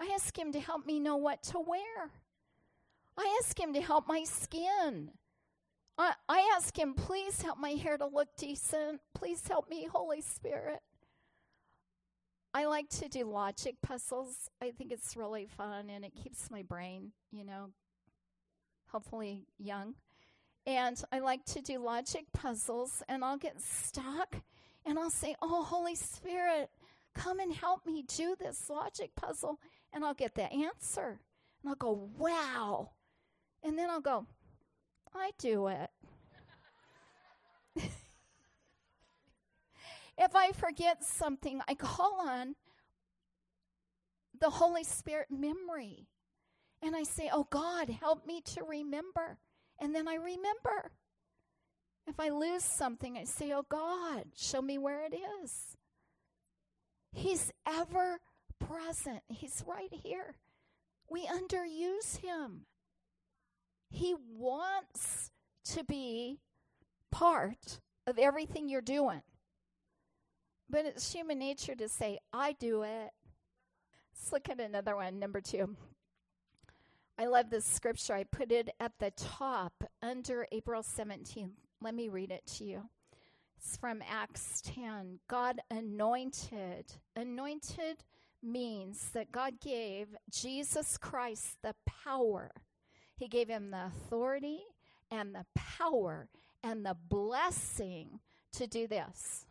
I 0.00 0.10
ask 0.12 0.36
Him 0.36 0.50
to 0.50 0.58
help 0.58 0.86
me 0.86 0.98
know 0.98 1.14
what 1.14 1.44
to 1.44 1.60
wear. 1.60 2.10
I 3.16 3.38
ask 3.40 3.56
Him 3.56 3.74
to 3.74 3.80
help 3.80 4.08
my 4.08 4.24
skin. 4.24 5.12
I, 5.96 6.14
I 6.28 6.52
ask 6.56 6.76
him, 6.76 6.94
please 6.94 7.42
help 7.42 7.58
my 7.58 7.70
hair 7.70 7.96
to 7.96 8.06
look 8.06 8.30
decent. 8.36 9.00
Please 9.14 9.46
help 9.46 9.70
me, 9.70 9.86
Holy 9.86 10.20
Spirit. 10.20 10.80
I 12.52 12.64
like 12.64 12.88
to 12.88 13.08
do 13.08 13.24
logic 13.24 13.76
puzzles. 13.80 14.50
I 14.60 14.72
think 14.72 14.90
it's 14.90 15.16
really 15.16 15.46
fun 15.46 15.90
and 15.90 16.04
it 16.04 16.16
keeps 16.16 16.50
my 16.50 16.62
brain, 16.62 17.12
you 17.30 17.44
know, 17.44 17.70
hopefully 18.94 19.44
young. 19.58 19.96
And 20.66 21.02
I 21.10 21.18
like 21.18 21.44
to 21.46 21.60
do 21.60 21.80
logic 21.80 22.26
puzzles 22.32 23.02
and 23.08 23.24
I'll 23.24 23.36
get 23.36 23.60
stuck 23.60 24.36
and 24.86 25.00
I'll 25.00 25.10
say, 25.10 25.34
Oh, 25.42 25.64
Holy 25.64 25.96
Spirit, 25.96 26.70
come 27.12 27.40
and 27.40 27.52
help 27.52 27.84
me 27.86 28.04
do 28.06 28.36
this 28.38 28.70
logic 28.70 29.16
puzzle. 29.16 29.58
And 29.92 30.04
I'll 30.04 30.14
get 30.14 30.36
the 30.36 30.44
answer. 30.44 31.18
And 31.62 31.70
I'll 31.70 31.74
go, 31.74 32.08
Wow. 32.16 32.92
And 33.64 33.76
then 33.76 33.90
I'll 33.90 34.00
go, 34.00 34.26
I 35.12 35.32
do 35.38 35.66
it. 35.66 35.90
if 40.16 40.36
I 40.36 40.52
forget 40.52 41.02
something, 41.02 41.62
I 41.66 41.74
call 41.74 42.28
on 42.28 42.54
the 44.40 44.50
Holy 44.50 44.84
Spirit 44.84 45.32
memory. 45.32 46.06
And 46.84 46.94
I 46.94 47.02
say, 47.02 47.30
Oh 47.32 47.46
God, 47.50 47.88
help 47.88 48.26
me 48.26 48.42
to 48.54 48.62
remember. 48.62 49.38
And 49.80 49.94
then 49.94 50.06
I 50.06 50.14
remember. 50.14 50.92
If 52.06 52.20
I 52.20 52.28
lose 52.28 52.62
something, 52.62 53.16
I 53.16 53.24
say, 53.24 53.52
Oh 53.52 53.64
God, 53.68 54.24
show 54.36 54.60
me 54.60 54.76
where 54.76 55.04
it 55.04 55.14
is. 55.42 55.76
He's 57.12 57.50
ever 57.66 58.18
present, 58.58 59.22
He's 59.28 59.64
right 59.66 59.92
here. 59.92 60.34
We 61.08 61.26
underuse 61.26 62.18
Him. 62.18 62.66
He 63.88 64.14
wants 64.36 65.30
to 65.66 65.84
be 65.84 66.40
part 67.10 67.80
of 68.06 68.18
everything 68.18 68.68
you're 68.68 68.82
doing. 68.82 69.22
But 70.68 70.84
it's 70.84 71.12
human 71.12 71.38
nature 71.38 71.74
to 71.76 71.88
say, 71.88 72.18
I 72.32 72.52
do 72.52 72.82
it. 72.82 73.10
Let's 74.12 74.32
look 74.32 74.48
at 74.48 74.60
another 74.60 74.96
one, 74.96 75.18
number 75.18 75.40
two. 75.40 75.76
I 77.18 77.26
love 77.26 77.50
this 77.50 77.64
scripture. 77.64 78.14
I 78.14 78.24
put 78.24 78.50
it 78.50 78.70
at 78.80 78.98
the 78.98 79.12
top 79.12 79.84
under 80.02 80.46
April 80.50 80.82
17th. 80.82 81.50
Let 81.80 81.94
me 81.94 82.08
read 82.08 82.30
it 82.30 82.46
to 82.58 82.64
you. 82.64 82.82
It's 83.58 83.76
from 83.76 84.02
Acts 84.08 84.62
10. 84.62 85.20
God 85.28 85.60
anointed. 85.70 86.92
Anointed 87.14 88.04
means 88.42 89.10
that 89.14 89.32
God 89.32 89.60
gave 89.60 90.08
Jesus 90.30 90.98
Christ 90.98 91.56
the 91.62 91.74
power 92.04 92.50
he 93.16 93.28
gave 93.28 93.48
him 93.48 93.70
the 93.70 93.86
authority 93.86 94.60
and 95.10 95.34
the 95.34 95.46
power 95.54 96.28
and 96.62 96.84
the 96.84 96.96
blessing 97.08 98.20
to 98.52 98.66
do 98.66 98.86
this. 98.86 99.46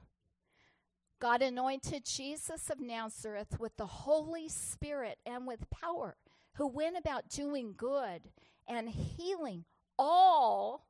God 1.20 1.42
anointed 1.42 2.06
Jesus 2.06 2.70
of 2.70 2.82
Nazareth 2.82 3.60
with 3.60 3.78
the 3.78 3.86
Holy 3.86 4.50
Spirit 4.50 5.20
and 5.26 5.48
with 5.48 5.70
power, 5.70 6.18
who 6.56 6.68
went 6.68 6.98
about 6.98 7.30
doing 7.30 7.74
good 7.76 8.22
and 8.68 8.90
healing 8.90 9.66
all, 9.98 10.88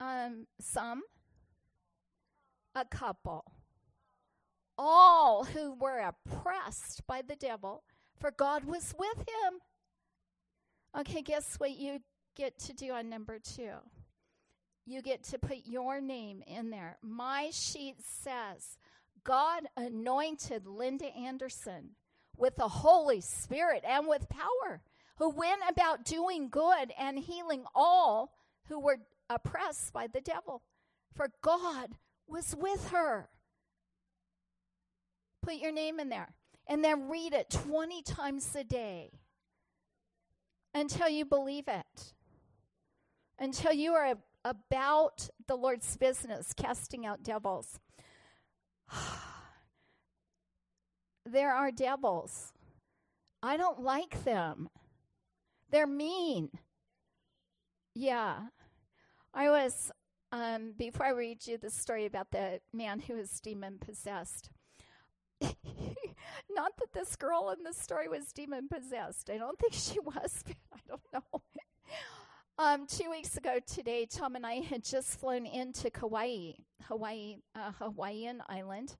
um, 0.00 0.46
some, 0.60 1.02
a 2.74 2.84
couple, 2.84 3.44
all 4.78 5.44
who 5.44 5.74
were 5.74 5.98
oppressed 5.98 7.06
by 7.06 7.22
the 7.22 7.36
devil, 7.36 7.84
for 8.18 8.30
God 8.30 8.64
was 8.64 8.94
with 8.98 9.18
him. 9.18 9.60
Okay, 10.98 11.22
guess 11.22 11.56
what 11.58 11.72
you 11.72 12.00
get 12.36 12.58
to 12.60 12.72
do 12.72 12.92
on 12.92 13.08
number 13.08 13.38
two? 13.38 13.72
You 14.84 15.02
get 15.02 15.22
to 15.24 15.38
put 15.38 15.58
your 15.64 16.00
name 16.00 16.42
in 16.46 16.70
there. 16.70 16.98
My 17.02 17.50
sheet 17.52 17.96
says, 18.00 18.76
God 19.24 19.66
anointed 19.76 20.66
Linda 20.66 21.06
Anderson 21.16 21.90
with 22.36 22.56
the 22.56 22.68
Holy 22.68 23.20
Spirit 23.20 23.84
and 23.86 24.06
with 24.06 24.28
power, 24.28 24.80
who 25.18 25.30
went 25.30 25.60
about 25.68 26.04
doing 26.04 26.48
good 26.48 26.92
and 26.98 27.18
healing 27.18 27.64
all 27.74 28.32
who 28.68 28.80
were 28.80 28.98
oppressed 29.28 29.92
by 29.92 30.06
the 30.06 30.20
devil. 30.20 30.62
For 31.14 31.28
God 31.42 31.92
was 32.26 32.56
with 32.58 32.90
her. 32.90 33.28
Put 35.42 35.56
your 35.56 35.72
name 35.72 36.00
in 36.00 36.08
there 36.08 36.34
and 36.66 36.84
then 36.84 37.08
read 37.08 37.32
it 37.32 37.50
20 37.50 38.02
times 38.02 38.54
a 38.56 38.64
day 38.64 39.10
until 40.74 41.08
you 41.08 41.24
believe 41.24 41.68
it, 41.68 42.14
until 43.38 43.72
you 43.72 43.92
are 43.92 44.14
about 44.44 45.28
the 45.46 45.56
Lord's 45.56 45.96
business, 45.96 46.52
casting 46.52 47.04
out 47.04 47.22
devils. 47.22 47.78
there 51.26 51.54
are 51.54 51.70
devils. 51.70 52.52
I 53.42 53.56
don't 53.56 53.80
like 53.80 54.24
them. 54.24 54.68
They're 55.70 55.86
mean. 55.86 56.50
Yeah. 57.94 58.48
I 59.34 59.48
was, 59.48 59.90
um, 60.30 60.74
before 60.78 61.06
I 61.06 61.10
read 61.10 61.46
you 61.46 61.58
the 61.58 61.70
story 61.70 62.06
about 62.06 62.30
the 62.30 62.60
man 62.72 63.00
who 63.00 63.14
was 63.14 63.40
demon 63.40 63.78
possessed, 63.80 64.50
Not 66.50 66.76
that 66.78 66.92
this 66.92 67.16
girl 67.16 67.54
in 67.56 67.64
the 67.64 67.72
story 67.72 68.08
was 68.08 68.32
demon 68.32 68.68
possessed. 68.68 69.30
I 69.30 69.38
don't 69.38 69.58
think 69.58 69.72
she 69.72 69.98
was, 70.00 70.42
but 70.46 70.56
I 70.72 70.78
don't 70.88 71.00
know. 71.12 71.42
um, 72.58 72.86
two 72.86 73.10
weeks 73.10 73.36
ago 73.36 73.58
today, 73.66 74.06
Tom 74.06 74.36
and 74.36 74.46
I 74.46 74.54
had 74.60 74.84
just 74.84 75.18
flown 75.18 75.46
into 75.46 75.90
Kauai, 75.90 76.52
Hawaii, 76.84 77.36
uh, 77.54 77.72
Hawaiian 77.78 78.42
island, 78.48 78.96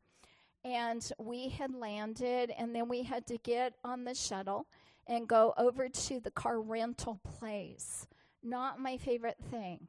and 0.65 1.13
we 1.19 1.49
had 1.49 1.75
landed, 1.75 2.53
and 2.57 2.75
then 2.75 2.89
we 2.89 3.03
had 3.03 3.27
to 3.27 3.39
get 3.39 3.75
on 3.85 4.05
the 4.05 4.15
shuttle 4.15 4.67
and 5.07 5.29
go 5.29 5.53
over 5.57 5.89
to 5.89 6.21
the 6.21 6.31
car 6.31 6.61
rental 6.61 7.21
place. 7.39 8.07
Not 8.43 8.79
my 8.79 8.97
favorite 8.97 9.39
thing. 9.51 9.89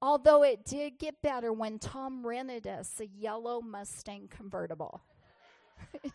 Although 0.00 0.42
it 0.42 0.64
did 0.64 0.98
get 0.98 1.22
better 1.22 1.52
when 1.52 1.78
Tom 1.78 2.26
rented 2.26 2.66
us 2.66 3.00
a 3.00 3.06
yellow 3.06 3.60
Mustang 3.60 4.28
convertible. 4.28 5.00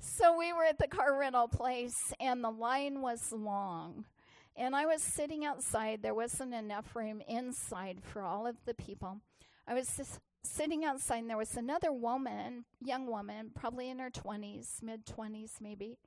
so 0.00 0.36
we 0.36 0.52
were 0.52 0.64
at 0.64 0.78
the 0.78 0.88
car 0.88 1.18
rental 1.18 1.48
place, 1.48 2.12
and 2.18 2.42
the 2.42 2.50
line 2.50 3.02
was 3.02 3.32
long. 3.32 4.06
And 4.56 4.74
I 4.74 4.86
was 4.86 5.02
sitting 5.02 5.44
outside. 5.44 6.02
There 6.02 6.14
wasn't 6.14 6.54
enough 6.54 6.96
room 6.96 7.22
inside 7.28 8.00
for 8.02 8.22
all 8.22 8.46
of 8.46 8.56
the 8.64 8.74
people. 8.74 9.20
I 9.68 9.74
was 9.74 9.96
just 9.96 10.18
sitting 10.42 10.84
outside, 10.84 11.18
and 11.18 11.30
there 11.30 11.36
was 11.36 11.56
another 11.56 11.92
woman, 11.92 12.64
young 12.80 13.06
woman, 13.06 13.50
probably 13.54 13.90
in 13.90 13.98
her 13.98 14.10
20s, 14.10 14.82
mid 14.82 15.06
20s 15.06 15.60
maybe. 15.60 15.98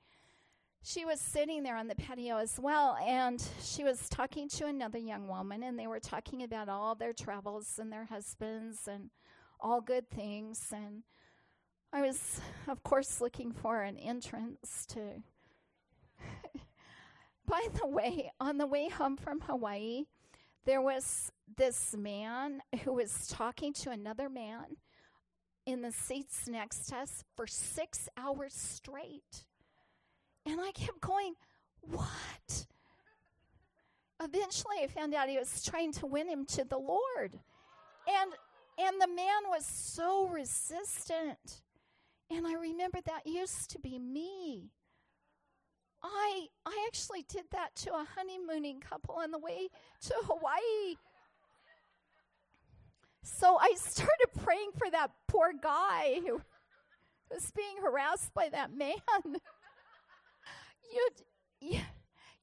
She 0.84 1.06
was 1.06 1.22
sitting 1.22 1.62
there 1.62 1.78
on 1.78 1.88
the 1.88 1.96
patio 1.96 2.38
as 2.38 2.60
well, 2.60 2.98
and 3.06 3.44
she 3.62 3.84
was 3.84 4.10
talking 4.10 4.50
to 4.50 4.66
another 4.66 4.98
young 4.98 5.28
woman, 5.28 5.62
and 5.62 5.78
they 5.78 5.86
were 5.86 6.00
talking 6.00 6.42
about 6.42 6.70
all 6.70 6.96
their 6.96 7.14
travels 7.14 7.78
and 7.78 7.94
their 7.94 8.06
husbands 8.06 8.88
and 8.88 9.12
all 9.60 9.80
good 9.80 10.10
things. 10.10 10.74
And 10.76 11.04
I 11.94 12.02
was, 12.02 12.42
of 12.68 12.82
course, 12.84 13.22
looking 13.22 13.52
for 13.52 13.82
an 13.82 13.98
entrance 13.98 14.88
to. 14.88 15.22
By 17.48 17.68
the 17.80 17.88
way, 17.88 18.32
on 18.40 18.58
the 18.58 18.66
way 18.66 18.90
home 18.90 19.18
from 19.18 19.42
Hawaii, 19.42 20.06
there 20.66 20.82
was 20.82 21.32
this 21.58 21.96
man 21.98 22.62
who 22.84 22.94
was 22.94 23.28
talking 23.28 23.74
to 23.74 23.90
another 23.90 24.30
man 24.30 24.78
in 25.66 25.82
the 25.82 25.92
seats 25.92 26.48
next 26.48 26.88
to 26.90 26.98
us 26.98 27.24
for 27.36 27.48
six 27.48 28.10
hours 28.18 28.54
straight. 28.54 29.46
And 30.46 30.60
I 30.60 30.72
kept 30.72 31.02
going, 31.02 31.36
What? 31.82 32.66
Eventually, 34.24 34.78
I 34.84 34.88
found 34.88 35.14
out 35.16 35.30
he 35.30 35.38
was 35.38 35.64
trying 35.64 35.92
to 35.94 36.06
win 36.06 36.28
him 36.28 36.46
to 36.46 36.64
the 36.64 36.78
Lord. 36.78 37.40
And 38.08 38.32
and 38.78 39.02
the 39.02 39.08
man 39.08 39.50
was 39.50 39.66
so 39.66 40.28
resistant. 40.28 41.62
And 42.30 42.48
I 42.48 42.54
remember 42.54 43.00
that 43.06 43.28
used 43.28 43.70
to 43.72 43.80
be 43.80 44.00
me. 44.00 44.72
I 46.04 46.48
I 46.66 46.86
actually 46.88 47.24
did 47.28 47.46
that 47.52 47.76
to 47.78 47.92
a 47.92 48.08
honeymooning 48.16 48.80
couple 48.80 49.16
on 49.16 49.32
the 49.32 49.40
way 49.40 49.70
to 50.02 50.14
Hawaii. 50.24 50.96
So 53.24 53.58
I 53.60 53.74
started 53.78 54.28
praying 54.44 54.72
for 54.78 54.90
that 54.90 55.12
poor 55.28 55.52
guy 55.62 56.20
who 56.26 56.42
was 57.32 57.52
being 57.56 57.78
harassed 57.82 58.34
by 58.34 58.50
that 58.50 58.76
man. 58.76 58.98
you, 60.94 61.10
you, 61.62 61.80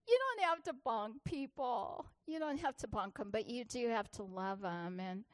you 0.09 0.19
don't 0.19 0.49
have 0.49 0.63
to 0.65 0.73
bonk 0.87 1.15
people. 1.25 2.07
You 2.27 2.39
don't 2.39 2.61
have 2.61 2.77
to 2.79 2.89
bonk 2.89 3.17
them, 3.17 3.31
but 3.31 3.49
you 3.49 3.65
do 3.65 3.89
have 3.89 4.11
to 4.13 4.23
love 4.23 4.61
them. 4.61 5.01
And 5.01 5.25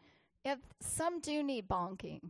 if 0.45 0.59
some 0.81 1.21
do 1.21 1.43
need 1.43 1.69
bonking, 1.69 2.21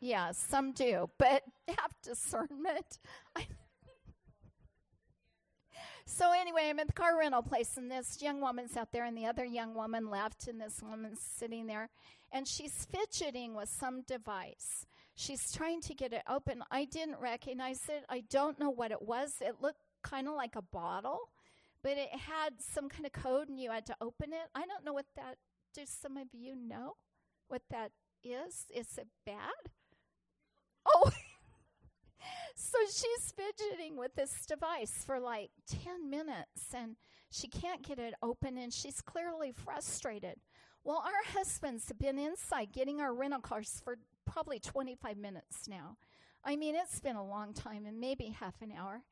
yeah, 0.00 0.32
some 0.32 0.72
do, 0.72 1.10
but 1.18 1.42
have 1.68 1.92
discernment. 2.02 2.98
So 3.36 3.42
anyway, 6.42 6.68
I'm 6.68 6.80
at 6.80 6.88
the 6.88 6.92
car 6.92 7.16
rental 7.16 7.42
place, 7.42 7.76
and 7.76 7.90
this 7.90 8.20
young 8.20 8.40
woman's 8.40 8.76
out 8.76 8.90
there, 8.92 9.04
and 9.04 9.16
the 9.16 9.26
other 9.26 9.44
young 9.44 9.74
woman 9.74 10.10
left, 10.10 10.48
and 10.48 10.60
this 10.60 10.82
woman's 10.82 11.20
sitting 11.20 11.68
there, 11.68 11.88
and 12.32 12.48
she's 12.48 12.84
fidgeting 12.84 13.54
with 13.54 13.68
some 13.68 14.02
device. 14.02 14.84
She's 15.14 15.52
trying 15.52 15.80
to 15.82 15.94
get 15.94 16.12
it 16.12 16.22
open. 16.28 16.64
I 16.70 16.84
didn't 16.84 17.20
recognize 17.20 17.80
it. 17.88 18.04
I 18.08 18.24
don't 18.28 18.58
know 18.58 18.70
what 18.70 18.90
it 18.90 19.02
was. 19.02 19.34
It 19.40 19.56
looked 19.62 19.82
kind 20.02 20.26
of 20.26 20.34
like 20.34 20.56
a 20.56 20.62
bottle, 20.62 21.20
but 21.82 21.92
it 21.92 22.10
had 22.10 22.54
some 22.58 22.88
kind 22.88 23.06
of 23.06 23.12
code, 23.12 23.48
and 23.48 23.60
you 23.60 23.70
had 23.70 23.86
to 23.86 23.96
open 24.00 24.32
it. 24.32 24.48
I 24.54 24.66
don't 24.66 24.84
know 24.84 24.92
what 24.92 25.06
that. 25.16 25.36
Do 25.74 25.82
some 25.86 26.16
of 26.16 26.26
you 26.32 26.56
know 26.56 26.94
what 27.48 27.62
that 27.70 27.92
is? 28.24 28.66
Is 28.74 28.98
it 28.98 29.06
bad? 29.24 29.70
Oh. 30.84 31.10
so 32.54 32.78
she's 32.86 33.32
fidgeting 33.32 33.96
with 33.96 34.14
this 34.14 34.46
device 34.46 35.02
for 35.04 35.18
like 35.18 35.50
10 35.84 36.08
minutes 36.10 36.74
and 36.74 36.96
she 37.30 37.48
can't 37.48 37.86
get 37.86 37.98
it 37.98 38.14
open 38.22 38.58
and 38.58 38.72
she's 38.72 39.00
clearly 39.00 39.52
frustrated. 39.52 40.36
Well, 40.84 41.02
our 41.04 41.32
husbands 41.32 41.88
have 41.88 41.98
been 41.98 42.18
inside 42.18 42.72
getting 42.72 43.00
our 43.00 43.14
rental 43.14 43.40
cars 43.40 43.80
for 43.84 43.96
probably 44.24 44.58
25 44.58 45.16
minutes 45.16 45.68
now. 45.68 45.96
I 46.44 46.56
mean, 46.56 46.74
it's 46.74 47.00
been 47.00 47.16
a 47.16 47.24
long 47.24 47.54
time 47.54 47.86
and 47.86 48.00
maybe 48.00 48.34
half 48.38 48.60
an 48.60 48.72
hour. 48.76 49.02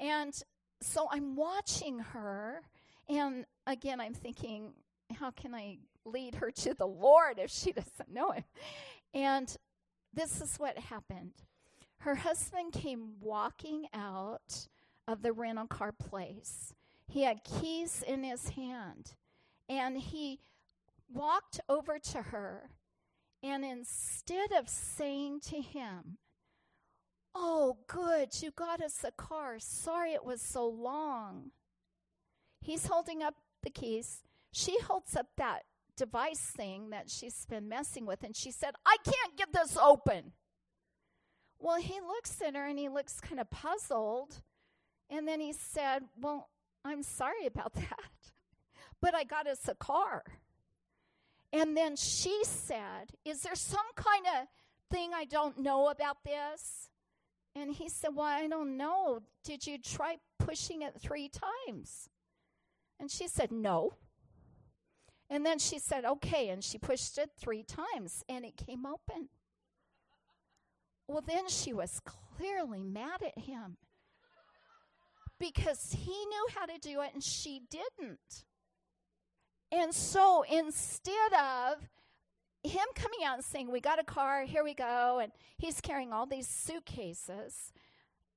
And 0.00 0.34
so 0.80 1.08
I'm 1.10 1.36
watching 1.36 2.00
her, 2.00 2.62
and 3.08 3.46
again, 3.66 4.00
I'm 4.00 4.14
thinking, 4.14 4.72
how 5.14 5.30
can 5.30 5.54
I 5.54 5.78
lead 6.04 6.34
her 6.36 6.50
to 6.50 6.74
the 6.74 6.86
Lord 6.86 7.38
if 7.38 7.50
she 7.50 7.72
doesn't 7.72 8.12
know 8.12 8.32
Him? 8.32 8.44
And 9.14 9.56
this 10.12 10.40
is 10.40 10.56
what 10.56 10.76
happened 10.78 11.32
her 12.02 12.16
husband 12.16 12.72
came 12.72 13.12
walking 13.20 13.86
out 13.94 14.66
of 15.06 15.22
the 15.22 15.32
rental 15.32 15.66
car 15.66 15.92
place. 15.92 16.74
He 17.06 17.22
had 17.22 17.44
keys 17.44 18.02
in 18.06 18.24
his 18.24 18.50
hand, 18.50 19.12
and 19.68 19.96
he 19.98 20.40
walked 21.12 21.60
over 21.68 22.00
to 22.00 22.22
her. 22.22 22.70
And 23.40 23.64
instead 23.64 24.50
of 24.52 24.68
saying 24.68 25.40
to 25.48 25.60
him, 25.60 26.18
Oh, 27.34 27.78
good, 27.86 28.42
you 28.42 28.50
got 28.50 28.82
us 28.82 29.04
a 29.04 29.12
car. 29.12 29.56
Sorry 29.58 30.12
it 30.12 30.24
was 30.24 30.42
so 30.42 30.66
long. 30.66 31.52
He's 32.60 32.86
holding 32.86 33.22
up 33.22 33.34
the 33.62 33.70
keys. 33.70 34.22
She 34.52 34.78
holds 34.80 35.16
up 35.16 35.28
that 35.36 35.62
device 35.96 36.52
thing 36.56 36.90
that 36.90 37.10
she's 37.10 37.46
been 37.46 37.68
messing 37.68 38.06
with, 38.06 38.24
and 38.24 38.34
she 38.36 38.50
said, 38.50 38.74
I 38.84 38.96
can't 39.04 39.36
get 39.36 39.52
this 39.52 39.76
open. 39.80 40.32
Well, 41.62 41.80
he 41.80 42.00
looks 42.00 42.42
at 42.44 42.56
her 42.56 42.66
and 42.66 42.76
he 42.76 42.88
looks 42.88 43.20
kind 43.20 43.40
of 43.40 43.48
puzzled. 43.48 44.42
And 45.08 45.28
then 45.28 45.40
he 45.40 45.52
said, 45.52 46.02
Well, 46.20 46.50
I'm 46.84 47.04
sorry 47.04 47.46
about 47.46 47.72
that, 47.74 48.10
but 49.00 49.14
I 49.14 49.22
got 49.22 49.46
us 49.46 49.68
a 49.68 49.74
car. 49.76 50.24
And 51.52 51.76
then 51.76 51.94
she 51.94 52.42
said, 52.44 53.12
Is 53.24 53.42
there 53.42 53.54
some 53.54 53.86
kind 53.94 54.26
of 54.26 54.48
thing 54.90 55.12
I 55.14 55.24
don't 55.24 55.58
know 55.58 55.88
about 55.88 56.24
this? 56.24 56.88
And 57.54 57.72
he 57.72 57.88
said, 57.88 58.10
Well, 58.16 58.26
I 58.26 58.48
don't 58.48 58.76
know. 58.76 59.20
Did 59.44 59.64
you 59.64 59.78
try 59.78 60.16
pushing 60.40 60.82
it 60.82 60.94
three 61.00 61.28
times? 61.28 62.08
And 62.98 63.08
she 63.08 63.28
said, 63.28 63.52
No. 63.52 63.94
And 65.30 65.46
then 65.46 65.60
she 65.60 65.78
said, 65.78 66.04
Okay. 66.04 66.48
And 66.48 66.64
she 66.64 66.78
pushed 66.78 67.18
it 67.18 67.30
three 67.38 67.62
times 67.62 68.24
and 68.28 68.44
it 68.44 68.56
came 68.56 68.84
open. 68.84 69.28
Well, 71.12 71.22
then 71.26 71.46
she 71.46 71.74
was 71.74 72.00
clearly 72.06 72.82
mad 72.82 73.20
at 73.22 73.44
him 73.44 73.76
because 75.38 75.92
he 75.92 76.10
knew 76.24 76.46
how 76.54 76.64
to 76.64 76.78
do 76.80 77.02
it 77.02 77.10
and 77.12 77.22
she 77.22 77.60
didn't. 77.68 78.46
And 79.70 79.94
so 79.94 80.42
instead 80.50 81.34
of 81.34 81.86
him 82.64 82.86
coming 82.94 83.18
out 83.26 83.34
and 83.34 83.44
saying, 83.44 83.70
We 83.70 83.82
got 83.82 84.00
a 84.00 84.04
car, 84.04 84.44
here 84.44 84.64
we 84.64 84.72
go, 84.72 85.18
and 85.22 85.32
he's 85.58 85.82
carrying 85.82 86.14
all 86.14 86.24
these 86.24 86.48
suitcases, 86.48 87.74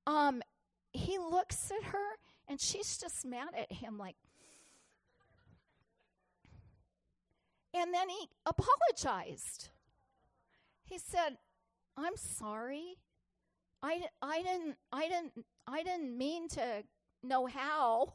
um, 0.06 0.42
he 0.92 1.16
looks 1.16 1.70
at 1.70 1.82
her 1.92 2.18
and 2.46 2.60
she's 2.60 2.98
just 2.98 3.24
mad 3.24 3.54
at 3.56 3.72
him, 3.72 3.96
like, 3.96 4.16
and 7.72 7.94
then 7.94 8.10
he 8.10 8.28
apologized. 8.44 9.70
He 10.84 10.98
said, 10.98 11.38
I'm 11.96 12.16
sorry. 12.16 12.98
I, 13.82 14.02
I 14.20 14.42
didn't 14.42 14.76
I 14.92 15.08
didn't 15.08 15.32
I 15.66 15.82
didn't 15.82 16.16
mean 16.16 16.48
to 16.50 16.82
know 17.22 17.46
how. 17.46 18.14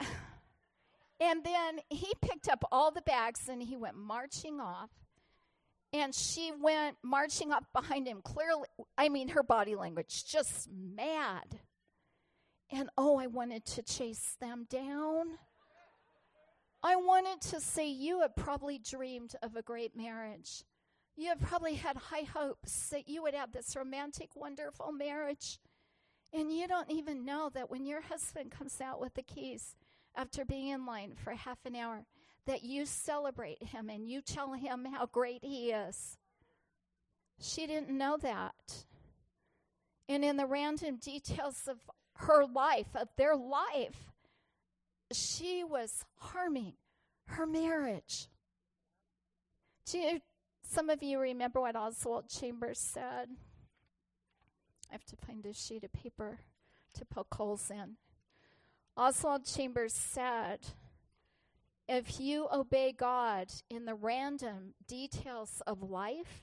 and 0.00 1.44
then 1.44 1.80
he 1.90 2.12
picked 2.20 2.48
up 2.48 2.64
all 2.70 2.90
the 2.90 3.02
bags 3.02 3.48
and 3.48 3.62
he 3.62 3.76
went 3.76 3.96
marching 3.96 4.60
off. 4.60 4.90
And 5.92 6.14
she 6.14 6.52
went 6.60 6.96
marching 7.02 7.52
up 7.52 7.64
behind 7.72 8.06
him, 8.06 8.20
clearly, 8.22 8.66
I 8.98 9.08
mean, 9.08 9.28
her 9.28 9.42
body 9.42 9.76
language, 9.76 10.24
just 10.26 10.68
mad. 10.70 11.60
And 12.70 12.90
oh, 12.98 13.18
I 13.18 13.28
wanted 13.28 13.64
to 13.66 13.82
chase 13.82 14.36
them 14.40 14.66
down. 14.68 15.38
I 16.82 16.96
wanted 16.96 17.40
to 17.52 17.60
say, 17.60 17.88
You 17.88 18.20
had 18.20 18.36
probably 18.36 18.78
dreamed 18.78 19.36
of 19.42 19.56
a 19.56 19.62
great 19.62 19.96
marriage. 19.96 20.64
You 21.16 21.28
have 21.28 21.40
probably 21.40 21.74
had 21.74 21.96
high 21.96 22.26
hopes 22.32 22.88
that 22.90 23.08
you 23.08 23.22
would 23.22 23.34
have 23.34 23.52
this 23.52 23.74
romantic, 23.74 24.36
wonderful 24.36 24.92
marriage. 24.92 25.58
And 26.32 26.52
you 26.52 26.68
don't 26.68 26.90
even 26.90 27.24
know 27.24 27.50
that 27.54 27.70
when 27.70 27.86
your 27.86 28.02
husband 28.02 28.50
comes 28.50 28.80
out 28.80 29.00
with 29.00 29.14
the 29.14 29.22
keys 29.22 29.76
after 30.14 30.44
being 30.44 30.68
in 30.68 30.84
line 30.84 31.14
for 31.14 31.32
half 31.32 31.58
an 31.64 31.74
hour, 31.74 32.04
that 32.46 32.62
you 32.62 32.84
celebrate 32.84 33.62
him 33.62 33.88
and 33.88 34.08
you 34.08 34.20
tell 34.20 34.52
him 34.52 34.84
how 34.84 35.06
great 35.06 35.42
he 35.42 35.70
is. 35.70 36.18
She 37.40 37.66
didn't 37.66 37.90
know 37.90 38.16
that. 38.18 38.84
And 40.08 40.24
in 40.24 40.36
the 40.36 40.46
random 40.46 40.96
details 40.96 41.66
of 41.66 41.78
her 42.18 42.44
life, 42.44 42.94
of 42.94 43.08
their 43.16 43.36
life, 43.36 44.12
she 45.12 45.64
was 45.64 46.04
harming 46.18 46.74
her 47.26 47.46
marriage. 47.46 48.28
Do 49.86 49.98
you, 49.98 50.20
some 50.68 50.90
of 50.90 51.02
you 51.02 51.18
remember 51.18 51.60
what 51.60 51.76
Oswald 51.76 52.28
Chambers 52.28 52.78
said. 52.78 53.28
I 54.88 54.92
have 54.92 55.04
to 55.06 55.16
find 55.16 55.44
a 55.46 55.52
sheet 55.52 55.84
of 55.84 55.92
paper 55.92 56.40
to 56.94 57.04
poke 57.04 57.34
holes 57.34 57.70
in. 57.70 57.96
Oswald 58.96 59.44
Chambers 59.44 59.92
said, 59.92 60.60
If 61.88 62.20
you 62.20 62.48
obey 62.52 62.92
God 62.92 63.48
in 63.68 63.84
the 63.84 63.94
random 63.94 64.74
details 64.86 65.62
of 65.66 65.82
life, 65.82 66.42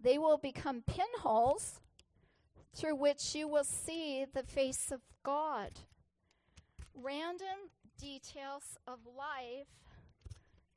they 0.00 0.18
will 0.18 0.38
become 0.38 0.82
pinholes 0.86 1.80
through 2.74 2.94
which 2.96 3.34
you 3.34 3.48
will 3.48 3.64
see 3.64 4.24
the 4.32 4.44
face 4.44 4.92
of 4.92 5.00
God. 5.24 5.72
Random 6.94 7.70
details 8.00 8.78
of 8.86 9.00
life 9.06 9.66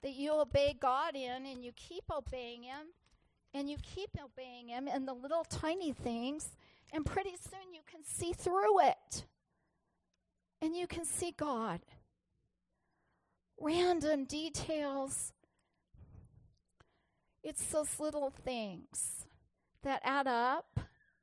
that 0.03 0.13
you 0.13 0.33
obey 0.33 0.75
God 0.79 1.15
in 1.15 1.45
and 1.45 1.63
you 1.63 1.71
keep 1.75 2.03
obeying 2.11 2.63
Him 2.63 2.87
and 3.53 3.69
you 3.69 3.77
keep 3.81 4.09
obeying 4.23 4.69
Him 4.69 4.87
in 4.87 5.05
the 5.05 5.13
little 5.13 5.43
tiny 5.43 5.91
things, 5.91 6.55
and 6.93 7.05
pretty 7.05 7.35
soon 7.35 7.73
you 7.73 7.81
can 7.89 8.01
see 8.03 8.33
through 8.33 8.79
it 8.79 9.25
and 10.61 10.75
you 10.75 10.87
can 10.87 11.05
see 11.05 11.33
God. 11.35 11.81
Random 13.59 14.25
details. 14.25 15.33
It's 17.43 17.65
those 17.65 17.99
little 17.99 18.29
things 18.29 19.25
that 19.83 20.01
add 20.03 20.27
up 20.27 20.79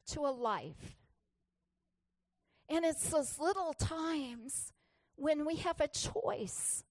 to 0.09 0.21
a 0.21 0.31
life. 0.31 0.97
And 2.69 2.85
it's 2.85 3.09
those 3.11 3.39
little 3.39 3.73
times 3.73 4.73
when 5.17 5.47
we 5.47 5.57
have 5.57 5.81
a 5.81 5.89
choice 5.89 6.85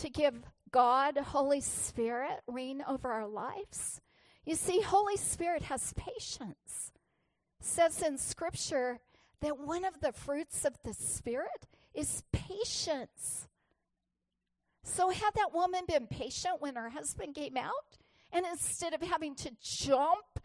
to 0.00 0.10
give 0.10 0.34
God, 0.70 1.16
Holy 1.16 1.60
Spirit, 1.60 2.40
reign 2.46 2.82
over 2.86 3.10
our 3.10 3.26
lives. 3.26 4.00
You 4.44 4.54
see, 4.54 4.80
Holy 4.80 5.16
Spirit 5.16 5.62
has 5.62 5.92
patience. 5.94 6.92
says 7.60 8.02
in 8.02 8.16
Scripture 8.16 8.98
that 9.40 9.58
one 9.58 9.84
of 9.84 10.00
the 10.00 10.12
fruits 10.12 10.64
of 10.64 10.76
the 10.84 10.94
Spirit 10.94 11.66
is 11.94 12.22
patience. 12.32 13.48
So, 14.82 15.10
had 15.10 15.34
that 15.34 15.52
woman 15.52 15.82
been 15.86 16.06
patient 16.06 16.60
when 16.60 16.76
her 16.76 16.90
husband 16.90 17.34
came 17.34 17.56
out, 17.56 17.98
and 18.32 18.46
instead 18.46 18.94
of 18.94 19.02
having 19.02 19.34
to 19.36 19.50
jump 19.60 20.40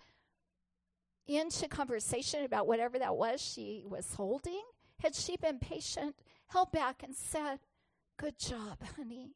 into 1.27 1.67
conversation 1.67 2.43
about 2.43 2.67
whatever 2.67 2.99
that 2.99 3.15
was 3.15 3.41
she 3.41 3.83
was 3.87 4.13
holding, 4.15 4.61
had 4.99 5.15
she 5.15 5.37
been 5.37 5.59
patient, 5.59 6.15
held 6.47 6.71
back, 6.71 7.01
and 7.03 7.15
said, 7.15 7.59
Good 8.17 8.37
job, 8.37 8.77
honey. 8.95 9.35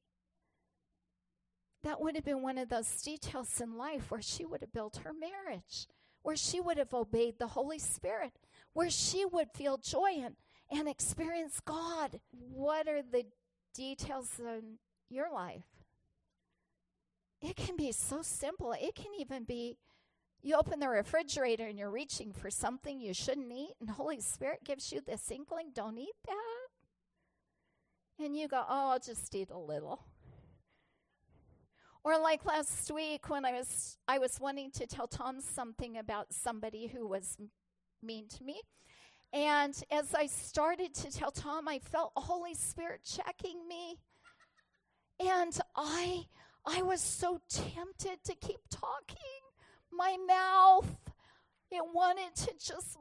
That 1.83 2.01
would 2.01 2.15
have 2.15 2.25
been 2.25 2.41
one 2.41 2.57
of 2.57 2.69
those 2.69 3.01
details 3.01 3.61
in 3.61 3.77
life 3.77 4.11
where 4.11 4.21
she 4.21 4.45
would 4.45 4.61
have 4.61 4.73
built 4.73 5.01
her 5.03 5.13
marriage, 5.13 5.87
where 6.23 6.35
she 6.35 6.59
would 6.59 6.77
have 6.77 6.93
obeyed 6.93 7.39
the 7.39 7.47
Holy 7.47 7.79
Spirit, 7.79 8.33
where 8.73 8.89
she 8.89 9.25
would 9.25 9.51
feel 9.55 9.77
joy 9.77 10.11
and, 10.17 10.35
and 10.69 10.89
experience 10.89 11.59
God. 11.63 12.19
What 12.31 12.87
are 12.87 13.01
the 13.01 13.25
details 13.73 14.39
in 14.39 14.79
your 15.09 15.31
life? 15.31 15.63
It 17.41 17.55
can 17.55 17.77
be 17.77 17.93
so 17.93 18.21
simple. 18.21 18.73
It 18.73 18.95
can 18.95 19.13
even 19.17 19.45
be 19.45 19.77
you 20.41 20.55
open 20.55 20.79
the 20.79 20.87
refrigerator 20.87 21.65
and 21.65 21.77
you're 21.77 21.91
reaching 21.91 22.31
for 22.31 22.49
something 22.49 22.99
you 22.99 23.13
shouldn't 23.13 23.51
eat, 23.51 23.73
and 23.81 23.89
Holy 23.89 24.21
Spirit 24.21 24.63
gives 24.63 24.91
you 24.91 25.01
this 25.01 25.29
inkling, 25.31 25.71
don't 25.73 25.97
eat 25.97 26.15
that. 26.25 28.23
And 28.23 28.37
you 28.37 28.47
go, 28.47 28.63
oh, 28.67 28.91
I'll 28.91 28.99
just 28.99 29.33
eat 29.35 29.49
a 29.49 29.57
little. 29.57 30.03
Or 32.03 32.17
like 32.17 32.45
last 32.45 32.89
week 32.91 33.29
when 33.29 33.45
I 33.45 33.51
was 33.51 33.97
I 34.07 34.19
was 34.19 34.39
wanting 34.39 34.71
to 34.71 34.87
tell 34.87 35.07
Tom 35.07 35.41
something 35.41 35.97
about 35.97 36.33
somebody 36.33 36.87
who 36.87 37.07
was 37.07 37.37
mean 38.01 38.27
to 38.29 38.43
me. 38.43 38.61
And 39.33 39.75
as 39.91 40.15
I 40.15 40.25
started 40.25 40.93
to 40.95 41.11
tell 41.11 41.31
Tom, 41.31 41.67
I 41.67 41.79
felt 41.79 42.13
Holy 42.15 42.55
Spirit 42.55 43.01
checking 43.03 43.67
me. 43.67 43.99
And 45.19 45.57
I 45.75 46.25
I 46.65 46.81
was 46.81 47.01
so 47.01 47.41
tempted 47.49 48.23
to 48.23 48.35
keep 48.35 48.61
talking. 48.69 49.17
My 49.91 50.17
mouth 50.27 50.95
it 51.71 51.83
wanted 51.93 52.35
to 52.35 52.53
just 52.53 52.97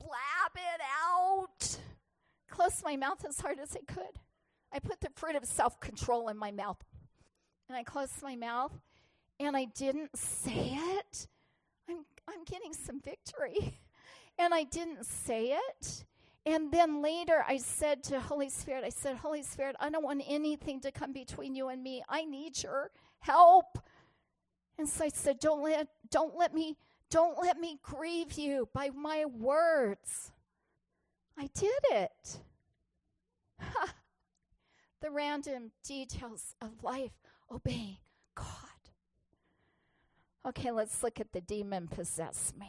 blab 0.00 0.52
it 0.56 0.80
out. 1.04 1.78
Close 2.50 2.82
my 2.84 2.96
mouth 2.96 3.24
as 3.28 3.40
hard 3.40 3.58
as 3.60 3.76
I 3.76 3.92
could. 3.92 4.18
I 4.72 4.78
put 4.80 5.00
the 5.00 5.10
fruit 5.14 5.36
of 5.36 5.44
self-control 5.44 6.28
in 6.28 6.36
my 6.36 6.50
mouth. 6.50 6.78
And 7.72 7.78
I 7.78 7.84
closed 7.84 8.22
my 8.22 8.36
mouth 8.36 8.78
and 9.40 9.56
I 9.56 9.64
didn't 9.64 10.14
say 10.14 10.78
it. 10.78 11.26
I'm 11.88 12.04
I'm 12.28 12.44
getting 12.44 12.74
some 12.74 13.00
victory. 13.00 13.80
And 14.38 14.54
I 14.54 14.64
didn't 14.64 15.04
say 15.04 15.58
it. 15.58 16.04
And 16.46 16.72
then 16.72 17.02
later 17.02 17.44
I 17.46 17.58
said 17.58 18.02
to 18.04 18.18
Holy 18.18 18.48
Spirit, 18.48 18.82
I 18.82 18.88
said, 18.88 19.16
Holy 19.16 19.42
Spirit, 19.42 19.76
I 19.78 19.90
don't 19.90 20.02
want 20.02 20.22
anything 20.26 20.80
to 20.80 20.90
come 20.90 21.12
between 21.12 21.54
you 21.54 21.68
and 21.68 21.82
me. 21.82 22.02
I 22.08 22.24
need 22.24 22.62
your 22.62 22.90
help. 23.20 23.78
And 24.78 24.88
so 24.88 25.04
I 25.04 25.08
said, 25.08 25.38
Don't 25.38 25.62
let 25.62 25.88
don't 26.10 26.36
let 26.36 26.54
me 26.54 26.76
don't 27.10 27.38
let 27.42 27.58
me 27.58 27.78
grieve 27.82 28.32
you 28.32 28.68
by 28.74 28.88
my 28.88 29.24
words. 29.26 30.32
I 31.38 31.48
did 31.54 31.82
it. 31.90 32.38
the 35.02 35.10
random 35.10 35.72
details 35.84 36.54
of 36.60 36.82
life 36.82 37.12
obeying 37.52 37.98
God. 38.34 38.46
Okay, 40.48 40.70
let's 40.70 41.02
look 41.02 41.20
at 41.20 41.32
the 41.32 41.40
demon 41.40 41.86
possessed 41.86 42.56
man. 42.58 42.68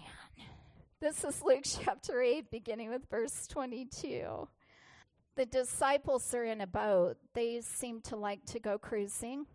This 0.99 1.23
is 1.23 1.41
Luke 1.41 1.63
chapter 1.63 2.21
8, 2.21 2.51
beginning 2.51 2.89
with 2.89 3.09
verse 3.09 3.47
22. 3.47 4.47
The 5.35 5.45
disciples 5.45 6.33
are 6.33 6.43
in 6.43 6.61
a 6.61 6.67
boat. 6.67 7.17
They 7.33 7.61
seem 7.61 8.01
to 8.01 8.15
like 8.15 8.45
to 8.47 8.59
go 8.59 8.77
cruising. 8.77 9.47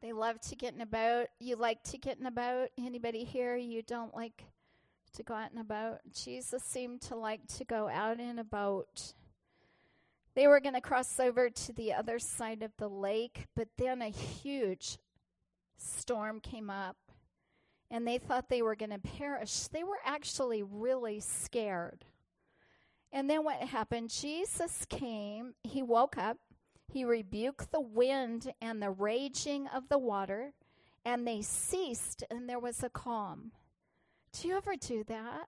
They 0.00 0.12
love 0.12 0.40
to 0.42 0.56
get 0.56 0.74
in 0.74 0.80
a 0.80 0.86
boat. 0.86 1.28
You 1.38 1.56
like 1.56 1.82
to 1.84 1.98
get 1.98 2.18
in 2.18 2.26
a 2.26 2.30
boat? 2.30 2.68
Anybody 2.78 3.24
here 3.24 3.56
you 3.56 3.82
don't 3.82 4.14
like 4.14 4.44
to 5.14 5.22
go 5.22 5.34
out 5.34 5.52
in 5.52 5.58
a 5.58 5.64
boat? 5.64 5.98
Jesus 6.12 6.62
seemed 6.62 7.02
to 7.02 7.16
like 7.16 7.46
to 7.58 7.64
go 7.64 7.88
out 7.88 8.20
in 8.20 8.38
a 8.38 8.44
boat. 8.44 9.14
They 10.34 10.46
were 10.48 10.60
going 10.60 10.74
to 10.74 10.80
cross 10.80 11.20
over 11.20 11.48
to 11.48 11.72
the 11.72 11.92
other 11.92 12.18
side 12.18 12.62
of 12.62 12.72
the 12.76 12.88
lake, 12.88 13.46
but 13.54 13.68
then 13.78 14.02
a 14.02 14.08
huge 14.08 14.98
storm 15.76 16.40
came 16.40 16.70
up 16.70 16.96
and 17.90 18.06
they 18.06 18.18
thought 18.18 18.48
they 18.48 18.62
were 18.62 18.74
going 18.74 18.90
to 18.90 18.98
perish. 18.98 19.68
They 19.68 19.84
were 19.84 20.00
actually 20.04 20.62
really 20.62 21.20
scared. 21.20 22.04
And 23.12 23.30
then 23.30 23.44
what 23.44 23.58
happened? 23.58 24.10
Jesus 24.10 24.84
came, 24.88 25.54
he 25.62 25.82
woke 25.82 26.18
up, 26.18 26.38
he 26.92 27.04
rebuked 27.04 27.70
the 27.70 27.80
wind 27.80 28.52
and 28.60 28.82
the 28.82 28.90
raging 28.90 29.68
of 29.68 29.88
the 29.88 29.98
water, 29.98 30.52
and 31.04 31.26
they 31.26 31.40
ceased, 31.42 32.24
and 32.30 32.48
there 32.48 32.58
was 32.58 32.82
a 32.82 32.90
calm. 32.90 33.52
Do 34.32 34.48
you 34.48 34.56
ever 34.56 34.74
do 34.74 35.04
that? 35.04 35.46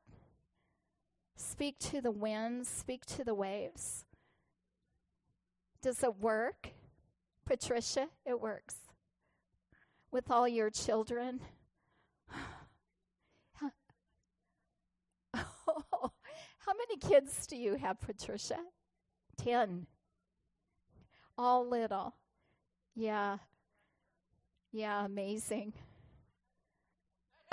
Speak 1.35 1.79
to 1.81 2.01
the 2.01 2.13
winds, 2.13 2.69
speak 2.69 3.05
to 3.07 3.25
the 3.25 3.35
waves. 3.35 4.06
Does 5.87 6.03
it 6.03 6.19
work? 6.19 6.71
Patricia, 7.45 8.09
it 8.25 8.41
works. 8.41 8.75
With 10.11 10.33
all 10.33 10.49
your 10.49 10.69
children, 10.69 11.39
How 15.33 16.73
many 16.77 16.97
kids 16.99 17.47
do 17.47 17.55
you 17.55 17.77
have, 17.77 18.01
Patricia? 18.01 18.59
Ten. 19.37 19.87
All 21.39 21.69
little. 21.69 22.17
Yeah. 22.97 23.37
Yeah, 24.73 25.05
amazing. 25.05 25.73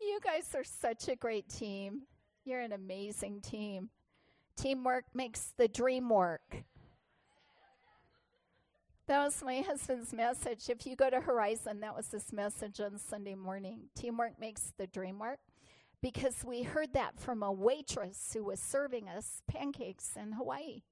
you 0.00 0.20
guys 0.22 0.54
are 0.54 0.62
such 0.62 1.08
a 1.08 1.16
great 1.16 1.48
team. 1.48 2.02
You're 2.44 2.60
an 2.60 2.70
amazing 2.70 3.40
team. 3.40 3.90
Teamwork 4.58 5.04
makes 5.14 5.52
the 5.56 5.68
dream 5.68 6.08
work. 6.08 6.64
That 9.06 9.24
was 9.24 9.40
my 9.42 9.60
husband's 9.66 10.12
message. 10.12 10.68
If 10.68 10.84
you 10.84 10.96
go 10.96 11.08
to 11.08 11.20
Horizon, 11.20 11.78
that 11.80 11.94
was 11.94 12.10
his 12.10 12.32
message 12.32 12.80
on 12.80 12.98
Sunday 12.98 13.36
morning. 13.36 13.82
Teamwork 13.94 14.40
makes 14.40 14.72
the 14.76 14.88
dream 14.88 15.20
work. 15.20 15.38
Because 16.02 16.44
we 16.44 16.62
heard 16.62 16.92
that 16.92 17.18
from 17.18 17.42
a 17.42 17.52
waitress 17.52 18.30
who 18.32 18.44
was 18.44 18.58
serving 18.58 19.08
us 19.08 19.42
pancakes 19.48 20.16
in 20.20 20.32
Hawaii. 20.32 20.82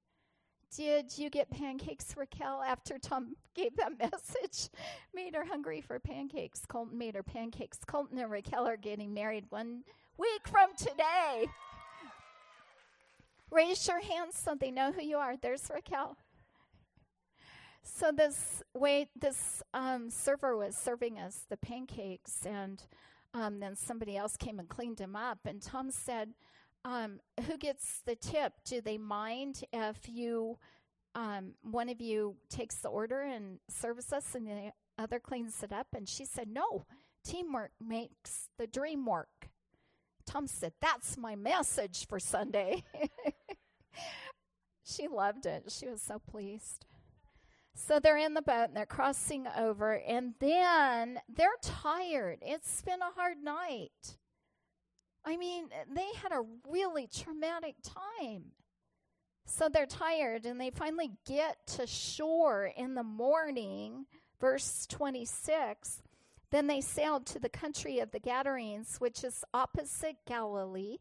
Did 0.75 1.19
you 1.19 1.29
get 1.29 1.51
pancakes, 1.51 2.17
Raquel, 2.17 2.63
after 2.63 2.99
Tom 2.99 3.35
gave 3.55 3.77
that 3.77 3.99
message? 3.99 4.71
made 5.15 5.35
her 5.35 5.45
hungry 5.45 5.81
for 5.81 5.99
pancakes. 5.99 6.63
Colton 6.69 6.99
made 6.99 7.17
her 7.17 7.23
pancakes. 7.25 7.79
Colton 7.85 8.19
and 8.19 8.31
Raquel 8.31 8.67
are 8.67 8.77
getting 8.77 9.13
married 9.13 9.47
one 9.49 9.83
week 10.19 10.47
from 10.47 10.75
today. 10.77 11.49
Raise 13.51 13.87
your 13.87 14.01
hands 14.01 14.37
so 14.37 14.55
they 14.55 14.71
know 14.71 14.93
who 14.93 15.03
you 15.03 15.17
are. 15.17 15.37
There's 15.37 15.71
Raquel. 15.73 16.17
So 17.83 18.11
this 18.11 18.63
way, 18.75 19.07
this 19.15 19.63
um, 19.73 20.11
server 20.11 20.57
was 20.57 20.77
serving 20.77 21.19
us 21.19 21.45
the 21.49 21.57
pancakes, 21.57 22.45
and 22.45 22.83
um, 23.33 23.61
then 23.61 23.77
somebody 23.77 24.17
else 24.17 24.37
came 24.37 24.59
and 24.59 24.69
cleaned 24.69 24.97
them 24.97 25.15
up. 25.15 25.39
And 25.45 25.63
Tom 25.63 25.93
said, 25.93 26.35
um, 26.85 27.21
"Who 27.47 27.57
gets 27.57 28.01
the 28.05 28.17
tip? 28.17 28.55
Do 28.65 28.81
they 28.81 28.99
mind 28.99 29.63
if 29.73 30.09
you, 30.09 30.59
um, 31.15 31.55
one 31.63 31.89
of 31.89 32.01
you 32.01 32.37
takes 32.51 32.77
the 32.77 32.89
order 32.89 33.23
and 33.23 33.61
serves 33.69 34.13
us, 34.13 34.35
and 34.35 34.49
the 34.49 34.73
other 34.99 35.21
cleans 35.21 35.63
it 35.63 35.73
up?" 35.73 35.87
And 35.95 36.09
she 36.09 36.25
said, 36.25 36.49
"No, 36.49 36.87
teamwork 37.25 37.71
makes 37.81 38.49
the 38.59 38.67
dream 38.67 39.07
work." 39.07 39.51
Tom 40.27 40.47
said, 40.47 40.73
"That's 40.81 41.17
my 41.17 41.37
message 41.37 42.07
for 42.07 42.19
Sunday." 42.19 42.85
she 44.85 45.09
loved 45.09 45.47
it. 45.47 45.65
She 45.71 45.87
was 45.87 46.03
so 46.03 46.19
pleased. 46.19 46.85
So 47.75 48.01
they're 48.01 48.17
in 48.17 48.35
the 48.35 48.43
boat 48.43 48.69
and 48.69 48.77
they're 48.77 48.87
crossing 48.87 49.47
over, 49.57 49.95
and 49.95 50.35
then 50.41 51.21
they're 51.29 51.49
tired. 51.63 52.39
It's 52.43 52.83
been 52.83 53.03
a 53.03 53.15
hard 53.15 53.39
night. 53.43 54.17
I 55.25 55.37
mean, 55.37 55.69
they 55.93 56.07
had 56.23 56.33
a 56.33 56.47
really 56.69 57.09
traumatic 57.09 57.75
time. 57.83 58.53
So 59.45 59.69
they're 59.69 59.87
tired, 59.87 60.47
and 60.47 60.61
they 60.61 60.71
finally 60.71 61.13
get 61.27 61.59
to 61.77 61.87
shore 61.87 62.73
in 62.77 62.95
the 62.95 63.05
morning, 63.05 64.07
verse 64.41 64.87
26. 64.89 66.03
Then 66.51 66.67
they 66.69 66.81
sailed 66.81 67.27
to 67.27 67.39
the 67.39 67.49
country 67.49 67.99
of 67.99 68.13
the 68.13 68.21
Gadarenes, 68.21 68.97
which 68.99 69.25
is 69.25 69.45
opposite 69.53 70.17
Galilee, 70.27 70.99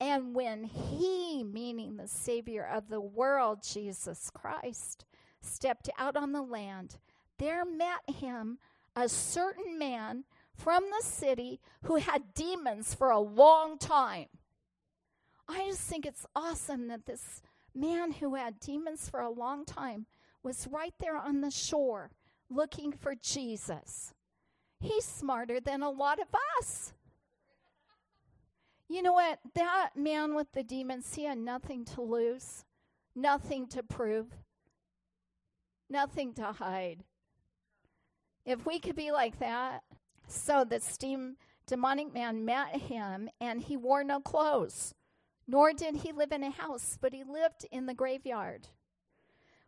And 0.00 0.34
when 0.34 0.64
he, 0.64 1.42
meaning 1.42 1.96
the 1.96 2.06
Savior 2.08 2.64
of 2.64 2.88
the 2.88 3.00
world, 3.00 3.62
Jesus 3.62 4.30
Christ, 4.32 5.04
stepped 5.40 5.90
out 5.98 6.16
on 6.16 6.32
the 6.32 6.42
land, 6.42 6.98
there 7.38 7.64
met 7.64 8.16
him 8.16 8.58
a 8.94 9.08
certain 9.08 9.78
man 9.78 10.24
from 10.54 10.84
the 10.84 11.04
city 11.04 11.60
who 11.84 11.96
had 11.96 12.34
demons 12.34 12.94
for 12.94 13.10
a 13.10 13.20
long 13.20 13.78
time. 13.78 14.26
I 15.48 15.66
just 15.68 15.80
think 15.80 16.04
it's 16.04 16.26
awesome 16.34 16.88
that 16.88 17.06
this 17.06 17.42
man 17.74 18.12
who 18.12 18.34
had 18.34 18.60
demons 18.60 19.08
for 19.08 19.20
a 19.20 19.30
long 19.30 19.64
time 19.64 20.06
was 20.42 20.68
right 20.70 20.94
there 21.00 21.16
on 21.16 21.40
the 21.40 21.50
shore 21.50 22.10
looking 22.50 22.92
for 22.92 23.14
Jesus. 23.14 24.14
He's 24.80 25.04
smarter 25.04 25.60
than 25.60 25.82
a 25.82 25.90
lot 25.90 26.20
of 26.20 26.28
us. 26.58 26.92
You 28.88 29.02
know 29.02 29.12
what? 29.12 29.40
That 29.54 29.90
man 29.96 30.34
with 30.34 30.52
the 30.52 30.62
demons, 30.62 31.14
he 31.14 31.24
had 31.24 31.38
nothing 31.38 31.84
to 31.86 32.00
lose, 32.00 32.64
nothing 33.14 33.66
to 33.68 33.82
prove, 33.82 34.28
nothing 35.90 36.32
to 36.34 36.52
hide. 36.52 37.04
If 38.46 38.64
we 38.64 38.78
could 38.78 38.96
be 38.96 39.10
like 39.10 39.40
that, 39.40 39.82
so 40.26 40.64
the 40.64 40.80
steam 40.80 41.36
demonic 41.66 42.14
man 42.14 42.44
met 42.44 42.76
him 42.76 43.28
and 43.40 43.60
he 43.60 43.76
wore 43.76 44.04
no 44.04 44.20
clothes, 44.20 44.94
nor 45.46 45.72
did 45.72 45.96
he 45.96 46.12
live 46.12 46.32
in 46.32 46.42
a 46.42 46.50
house, 46.50 46.96
but 47.00 47.12
he 47.12 47.24
lived 47.24 47.66
in 47.70 47.86
the 47.86 47.94
graveyard. 47.94 48.68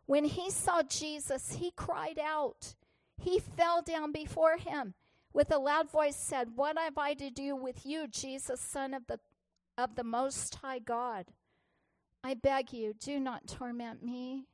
When 0.07 0.23
he 0.23 0.49
saw 0.49 0.81
Jesus, 0.81 1.53
he 1.53 1.71
cried 1.71 2.17
out. 2.17 2.75
He 3.17 3.39
fell 3.39 3.83
down 3.83 4.11
before 4.11 4.57
him 4.57 4.95
with 5.33 5.51
a 5.51 5.57
loud 5.57 5.89
voice 5.89 6.15
said, 6.15 6.49
What 6.55 6.77
have 6.77 6.97
I 6.97 7.13
to 7.15 7.29
do 7.29 7.55
with 7.55 7.85
you, 7.85 8.07
Jesus, 8.07 8.59
Son 8.59 8.93
of 8.93 9.07
the, 9.07 9.19
of 9.77 9.95
the 9.95 10.03
Most 10.03 10.55
High 10.55 10.79
God? 10.79 11.27
I 12.23 12.33
beg 12.35 12.71
you, 12.73 12.93
do 12.93 13.19
not 13.19 13.47
torment 13.47 14.03
me. 14.03 14.45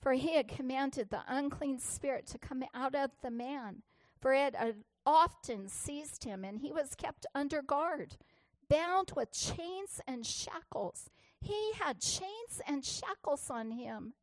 For 0.00 0.14
he 0.14 0.34
had 0.34 0.48
commanded 0.48 1.10
the 1.10 1.22
unclean 1.28 1.78
spirit 1.78 2.26
to 2.28 2.38
come 2.38 2.64
out 2.74 2.94
of 2.94 3.10
the 3.22 3.30
man, 3.30 3.82
for 4.20 4.32
it 4.32 4.56
had 4.56 4.82
often 5.06 5.68
seized 5.68 6.24
him, 6.24 6.44
and 6.44 6.58
he 6.58 6.72
was 6.72 6.96
kept 6.96 7.24
under 7.34 7.62
guard, 7.62 8.16
bound 8.68 9.12
with 9.14 9.30
chains 9.32 10.00
and 10.06 10.26
shackles. 10.26 11.08
He 11.40 11.72
had 11.80 12.00
chains 12.00 12.60
and 12.66 12.84
shackles 12.84 13.48
on 13.48 13.72
him 13.72 14.14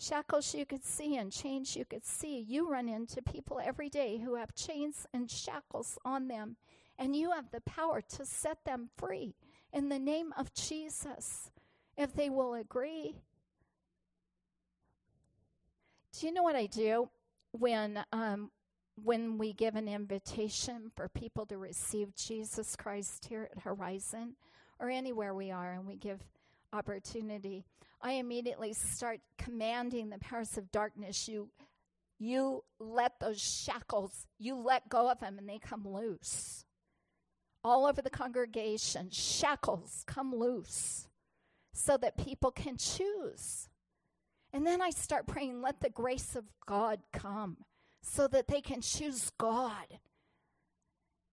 shackles 0.00 0.54
you 0.54 0.64
could 0.64 0.84
see 0.84 1.16
and 1.16 1.30
chains 1.30 1.76
you 1.76 1.84
could 1.84 2.04
see. 2.04 2.38
You 2.40 2.70
run 2.70 2.88
into 2.88 3.22
people 3.22 3.60
every 3.62 3.88
day 3.88 4.18
who 4.18 4.36
have 4.36 4.54
chains 4.54 5.06
and 5.12 5.30
shackles 5.30 5.98
on 6.04 6.28
them, 6.28 6.56
and 6.98 7.14
you 7.14 7.30
have 7.32 7.50
the 7.50 7.60
power 7.60 8.00
to 8.00 8.24
set 8.24 8.64
them 8.64 8.88
free 8.96 9.34
in 9.72 9.88
the 9.88 9.98
name 9.98 10.32
of 10.36 10.54
Jesus 10.54 11.50
if 11.96 12.14
they 12.14 12.30
will 12.30 12.54
agree. 12.54 13.16
Do 16.18 16.26
you 16.26 16.32
know 16.32 16.42
what 16.42 16.56
I 16.56 16.66
do 16.66 17.08
when 17.52 18.04
um, 18.12 18.50
when 19.02 19.38
we 19.38 19.52
give 19.52 19.76
an 19.76 19.88
invitation 19.88 20.90
for 20.94 21.08
people 21.08 21.46
to 21.46 21.56
receive 21.56 22.14
Jesus 22.14 22.76
Christ 22.76 23.26
here 23.26 23.48
at 23.50 23.62
Horizon 23.62 24.36
or 24.78 24.90
anywhere 24.90 25.34
we 25.34 25.50
are, 25.50 25.72
and 25.72 25.86
we 25.86 25.96
give 25.96 26.20
opportunity? 26.72 27.64
I 28.02 28.12
immediately 28.12 28.72
start 28.72 29.20
commanding 29.38 30.10
the 30.10 30.18
powers 30.18 30.56
of 30.56 30.72
darkness. 30.72 31.28
You, 31.28 31.50
you 32.18 32.64
let 32.78 33.20
those 33.20 33.40
shackles, 33.40 34.26
you 34.38 34.54
let 34.56 34.88
go 34.88 35.10
of 35.10 35.20
them 35.20 35.38
and 35.38 35.48
they 35.48 35.58
come 35.58 35.86
loose. 35.86 36.64
All 37.62 37.84
over 37.86 38.00
the 38.00 38.10
congregation, 38.10 39.10
shackles 39.10 40.02
come 40.06 40.34
loose 40.34 41.08
so 41.72 41.96
that 41.98 42.16
people 42.16 42.50
can 42.50 42.76
choose. 42.78 43.68
And 44.52 44.66
then 44.66 44.80
I 44.80 44.90
start 44.90 45.26
praying, 45.26 45.60
let 45.60 45.80
the 45.80 45.90
grace 45.90 46.34
of 46.34 46.44
God 46.66 47.00
come 47.12 47.58
so 48.02 48.26
that 48.28 48.48
they 48.48 48.60
can 48.60 48.80
choose 48.80 49.30
God. 49.38 49.98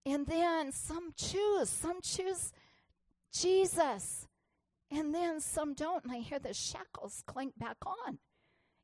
And 0.04 0.26
then 0.26 0.72
some 0.72 1.12
choose, 1.16 1.68
some 1.68 2.00
choose 2.02 2.52
Jesus. 3.32 4.27
And 4.90 5.14
then 5.14 5.40
some 5.40 5.74
don't, 5.74 6.04
and 6.04 6.12
I 6.12 6.18
hear 6.18 6.38
the 6.38 6.54
shackles 6.54 7.22
clink 7.26 7.58
back 7.58 7.76
on. 7.86 8.18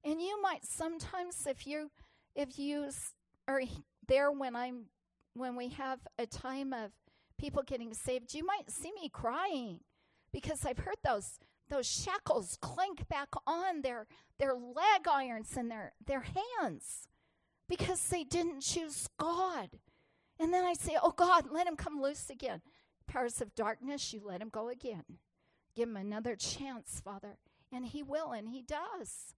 And 0.05 0.21
you 0.21 0.41
might 0.43 0.65
sometimes, 0.65 1.47
if 1.47 1.67
you 1.67 1.91
if 2.35 2.59
you 2.59 2.91
are 3.49 3.63
there 4.07 4.31
when 4.31 4.55
I'm 4.55 4.87
when 5.35 5.57
we 5.57 5.69
have 5.71 6.01
a 6.19 6.27
time 6.27 6.73
of 6.73 6.93
people 7.39 7.63
getting 7.63 7.95
saved, 7.95 8.35
you 8.35 8.45
might 8.45 8.71
see 8.71 8.93
me 8.93 9.09
crying 9.09 9.81
because 10.33 10.65
I've 10.67 10.79
heard 10.79 10.99
those 11.03 11.39
those 11.71 11.87
shackles 11.87 12.59
clink 12.61 13.09
back 13.09 13.29
on 13.47 13.81
their 13.81 14.07
their 14.39 14.55
leg 14.55 15.09
irons 15.11 15.57
and 15.57 15.71
their 15.71 15.93
their 16.05 16.25
hands 16.61 17.09
because 17.69 18.07
they 18.09 18.25
didn't 18.25 18.61
choose 18.61 19.09
God. 19.19 19.71
And 20.39 20.53
then 20.53 20.65
I 20.65 20.75
say, 20.75 20.99
"Oh 21.03 21.13
God, 21.13 21.47
let 21.51 21.67
him 21.67 21.77
come 21.77 22.03
loose 22.03 22.29
again." 22.29 22.61
Powers 23.07 23.41
of 23.41 23.55
darkness, 23.55 24.13
you 24.13 24.21
let 24.25 24.43
him 24.43 24.49
go 24.51 24.69
again. 24.69 25.05
Give 25.75 25.89
him 25.89 25.97
another 25.97 26.37
chance, 26.37 27.01
Father. 27.05 27.37
And 27.73 27.87
he 27.87 28.03
will, 28.03 28.33
and 28.33 28.49
he 28.49 28.63
does. 28.63 29.35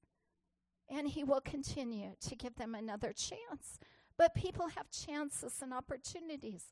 And 0.88 1.08
he 1.08 1.24
will 1.24 1.40
continue 1.40 2.12
to 2.20 2.36
give 2.36 2.56
them 2.56 2.74
another 2.74 3.12
chance. 3.12 3.78
But 4.18 4.34
people 4.34 4.68
have 4.68 4.90
chances 4.90 5.60
and 5.62 5.72
opportunities. 5.72 6.64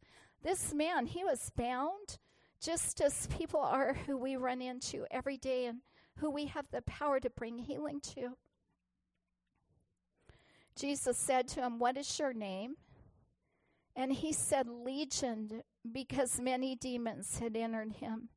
This 0.42 0.72
man, 0.72 1.06
he 1.06 1.24
was 1.24 1.50
bound 1.56 2.18
just 2.60 3.00
as 3.00 3.26
people 3.26 3.60
are 3.60 3.94
who 4.06 4.16
we 4.16 4.36
run 4.36 4.62
into 4.62 5.06
every 5.10 5.36
day 5.36 5.66
and 5.66 5.80
who 6.18 6.30
we 6.30 6.46
have 6.46 6.66
the 6.70 6.82
power 6.82 7.20
to 7.20 7.30
bring 7.30 7.58
healing 7.58 8.00
to. 8.00 8.36
Jesus 10.76 11.16
said 11.16 11.48
to 11.48 11.60
him, 11.60 11.78
What 11.78 11.96
is 11.96 12.18
your 12.18 12.32
name? 12.32 12.76
And 13.96 14.12
he 14.12 14.32
said, 14.32 14.68
Legion, 14.68 15.62
because 15.90 16.40
many 16.40 16.74
demons 16.74 17.38
had 17.38 17.56
entered 17.56 17.92
him. 17.94 18.28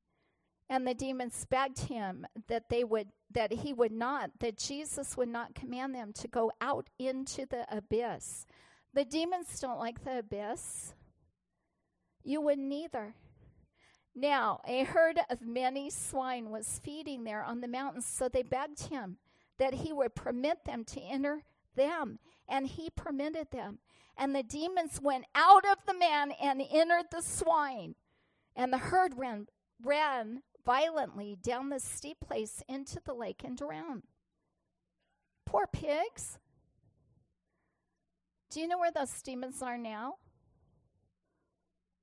And 0.70 0.86
the 0.86 0.94
demons 0.94 1.46
begged 1.50 1.80
him 1.80 2.26
that 2.48 2.70
they 2.70 2.84
would 2.84 3.08
that 3.32 3.52
he 3.52 3.74
would 3.74 3.92
not, 3.92 4.32
that 4.40 4.58
Jesus 4.58 5.18
would 5.18 5.30
not 5.30 5.54
command 5.54 5.94
them 5.94 6.14
to 6.14 6.28
go 6.28 6.52
out 6.62 6.90
into 6.98 7.46
the 7.46 7.66
abyss. 7.70 8.46
The 8.94 9.06
demons 9.06 9.60
don't 9.60 9.80
like 9.80 10.04
the 10.04 10.20
abyss. 10.20 10.94
You 12.24 12.42
wouldn't 12.42 12.72
either. 12.72 13.14
Now, 14.16 14.62
a 14.66 14.84
herd 14.84 15.20
of 15.30 15.42
many 15.42 15.90
swine 15.90 16.50
was 16.50 16.80
feeding 16.84 17.24
there 17.24 17.44
on 17.44 17.62
the 17.62 17.68
mountains, 17.68 18.06
so 18.08 18.28
they 18.28 18.42
begged 18.42 18.88
him 18.88 19.18
that 19.60 19.76
he 19.76 19.94
would 19.94 20.16
permit 20.16 20.66
them 20.66 20.84
to 20.86 21.02
enter 21.02 21.44
them, 21.76 22.18
and 22.50 22.66
he 22.66 22.90
permitted 22.90 23.52
them. 23.52 23.80
And 24.18 24.34
the 24.34 24.42
demons 24.42 25.00
went 25.02 25.26
out 25.36 25.66
of 25.66 25.78
the 25.86 25.94
man 25.94 26.32
and 26.42 26.64
entered 26.72 27.06
the 27.12 27.22
swine, 27.22 27.96
and 28.56 28.74
the 28.74 28.80
herd 28.80 29.18
ran 29.18 29.48
ran 29.84 30.42
violently 30.68 31.38
down 31.42 31.70
the 31.70 31.80
steep 31.80 32.18
place 32.20 32.62
into 32.68 33.00
the 33.06 33.14
lake 33.14 33.42
and 33.44 33.58
drown. 33.58 34.04
Poor 35.46 35.66
pigs. 35.66 36.38
Do 38.52 38.60
you 38.60 38.68
know 38.68 38.78
where 38.78 38.92
those 38.92 39.22
demons 39.22 39.62
are 39.62 39.78
now? 39.78 40.16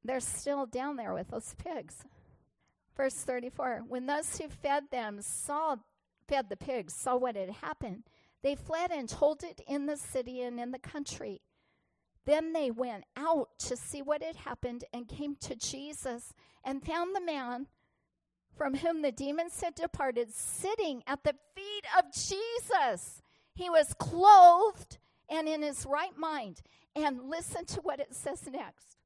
They're 0.03 0.18
still 0.20 0.64
down 0.64 0.96
there 0.96 1.12
with 1.12 1.29
those 1.29 1.55
pigs. 1.62 2.05
Verse 2.96 3.14
34 3.14 3.83
When 3.87 4.07
those 4.07 4.38
who 4.38 4.48
fed 4.48 4.85
them 4.90 5.20
saw, 5.20 5.77
fed 6.27 6.48
the 6.48 6.57
pigs, 6.57 6.94
saw 6.94 7.16
what 7.16 7.37
had 7.37 7.50
happened, 7.50 8.05
they 8.42 8.55
fled 8.55 8.90
and 8.90 9.09
told 9.09 9.44
it 9.44 9.61
in 9.68 9.85
the 9.85 9.96
city 9.98 10.40
and 10.40 10.59
in 10.59 10.70
the 10.70 10.79
country. 10.79 11.42
Then 12.24 12.55
they 12.55 12.70
went 12.70 13.05
out 13.14 13.50
to 13.59 13.77
see 13.77 14.00
what 14.00 14.22
had 14.22 14.37
happened 14.37 14.85
and 14.90 15.07
came 15.07 15.37
to 15.42 15.55
Jesus 15.55 16.33
and 16.64 16.83
found 16.83 17.14
the 17.14 17.20
man 17.20 17.66
from 18.56 18.74
whom 18.74 19.02
the 19.02 19.12
demons 19.12 19.60
had 19.60 19.74
departed, 19.74 20.32
sitting 20.32 21.02
at 21.06 21.24
the 21.24 21.34
feet 21.54 21.84
of 21.98 22.12
Jesus. 22.12 23.22
He 23.54 23.68
was 23.70 23.94
clothed 23.98 24.98
and 25.28 25.48
in 25.48 25.62
his 25.62 25.86
right 25.86 26.16
mind. 26.16 26.62
And 26.96 27.28
listen 27.28 27.64
to 27.66 27.80
what 27.80 28.00
it 28.00 28.14
says 28.14 28.48
next. 28.50 28.96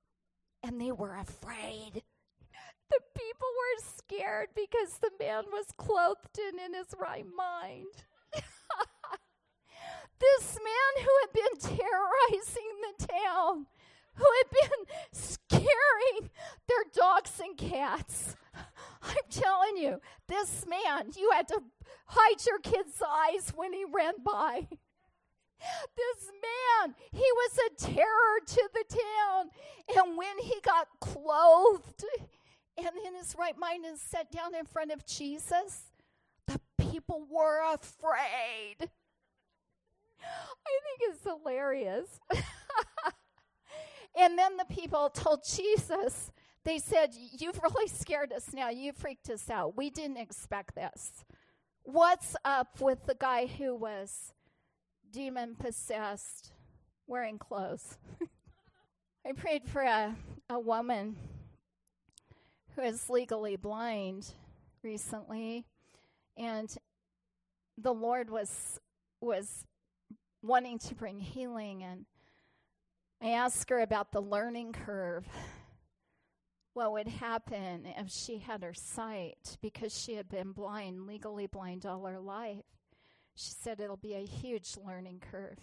And 0.62 0.80
they 0.80 0.92
were 0.92 1.14
afraid. 1.14 2.02
The 2.90 3.00
people 3.14 3.48
were 3.58 3.92
scared 3.96 4.48
because 4.54 4.98
the 4.98 5.10
man 5.18 5.44
was 5.52 5.66
clothed 5.76 6.38
and 6.38 6.58
in 6.58 6.74
his 6.74 6.94
right 6.98 7.26
mind. 7.36 8.04
this 10.20 10.56
man 10.56 11.04
who 11.04 11.10
had 11.20 11.32
been 11.32 11.58
terrorizing 11.60 12.72
the 12.82 13.06
town, 13.06 13.66
who 14.18 14.24
had 14.24 14.50
been 14.50 14.96
scaring 15.12 16.30
their 16.66 16.84
dogs 16.94 17.40
and 17.40 17.56
cats, 17.56 18.36
I'm 19.02 19.14
telling 19.30 19.76
you, 19.76 20.00
this 20.26 20.66
man, 20.66 21.12
you 21.16 21.30
had 21.32 21.48
to 21.48 21.62
hide 22.06 22.44
your 22.46 22.58
kid's 22.58 23.00
eyes 23.02 23.52
when 23.54 23.72
he 23.72 23.84
ran 23.84 24.14
by. 24.24 24.66
This 25.96 26.30
man, 26.42 26.94
he 27.10 27.18
was 27.18 27.58
a 27.58 27.86
terror 27.92 28.40
to 28.46 28.68
the 28.72 28.84
town. 28.88 29.50
And 29.96 30.16
when 30.16 30.38
he 30.40 30.54
got 30.62 30.88
clothed 31.00 32.04
and 32.76 32.96
in 33.06 33.14
his 33.14 33.34
right 33.38 33.58
mind 33.58 33.84
and 33.84 33.98
sat 33.98 34.30
down 34.30 34.54
in 34.54 34.64
front 34.64 34.92
of 34.92 35.04
Jesus, 35.04 35.92
the 36.46 36.60
people 36.78 37.26
were 37.28 37.60
afraid. 37.74 38.76
I 40.20 40.78
think 40.84 41.00
it's 41.00 41.24
hilarious. 41.24 42.20
and 44.18 44.36
then 44.36 44.56
the 44.56 44.64
people 44.64 45.08
told 45.10 45.44
Jesus, 45.44 46.32
they 46.64 46.78
said, 46.78 47.14
You've 47.14 47.60
really 47.62 47.88
scared 47.88 48.32
us 48.32 48.52
now. 48.52 48.68
You 48.68 48.92
freaked 48.92 49.30
us 49.30 49.48
out. 49.48 49.76
We 49.76 49.90
didn't 49.90 50.16
expect 50.16 50.74
this. 50.74 51.24
What's 51.84 52.36
up 52.44 52.80
with 52.80 53.06
the 53.06 53.14
guy 53.14 53.46
who 53.46 53.74
was 53.74 54.34
demon 55.10 55.54
possessed, 55.54 56.52
wearing 57.06 57.38
clothes? 57.38 57.96
I 59.26 59.32
prayed 59.32 59.68
for 59.68 59.82
a, 59.82 60.16
a 60.50 60.58
woman 60.58 61.16
who 62.74 62.82
is 62.82 63.08
legally 63.08 63.56
blind 63.56 64.32
recently, 64.82 65.64
and 66.36 66.76
the 67.76 67.94
Lord 67.94 68.30
was 68.30 68.80
was 69.20 69.64
wanting 70.42 70.78
to 70.78 70.94
bring 70.94 71.18
healing 71.18 71.82
and 71.82 72.04
I 73.20 73.30
asked 73.30 73.68
her 73.70 73.80
about 73.80 74.12
the 74.12 74.20
learning 74.20 74.72
curve. 74.72 75.26
What 76.74 76.92
would 76.92 77.08
happen 77.08 77.86
if 77.96 78.08
she 78.10 78.38
had 78.38 78.62
her 78.62 78.74
sight 78.74 79.58
because 79.60 79.98
she 79.98 80.14
had 80.14 80.28
been 80.28 80.52
blind, 80.52 81.06
legally 81.06 81.48
blind 81.48 81.84
all 81.84 82.06
her 82.06 82.20
life? 82.20 82.64
She 83.34 83.50
said 83.50 83.80
it'll 83.80 83.96
be 83.96 84.14
a 84.14 84.24
huge 84.24 84.76
learning 84.76 85.20
curve. 85.30 85.58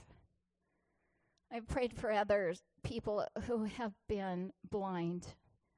I've 1.52 1.68
prayed 1.68 1.94
for 1.94 2.12
other 2.12 2.56
people 2.84 3.26
who 3.44 3.64
have 3.64 3.94
been 4.10 4.52
blind. 4.70 5.28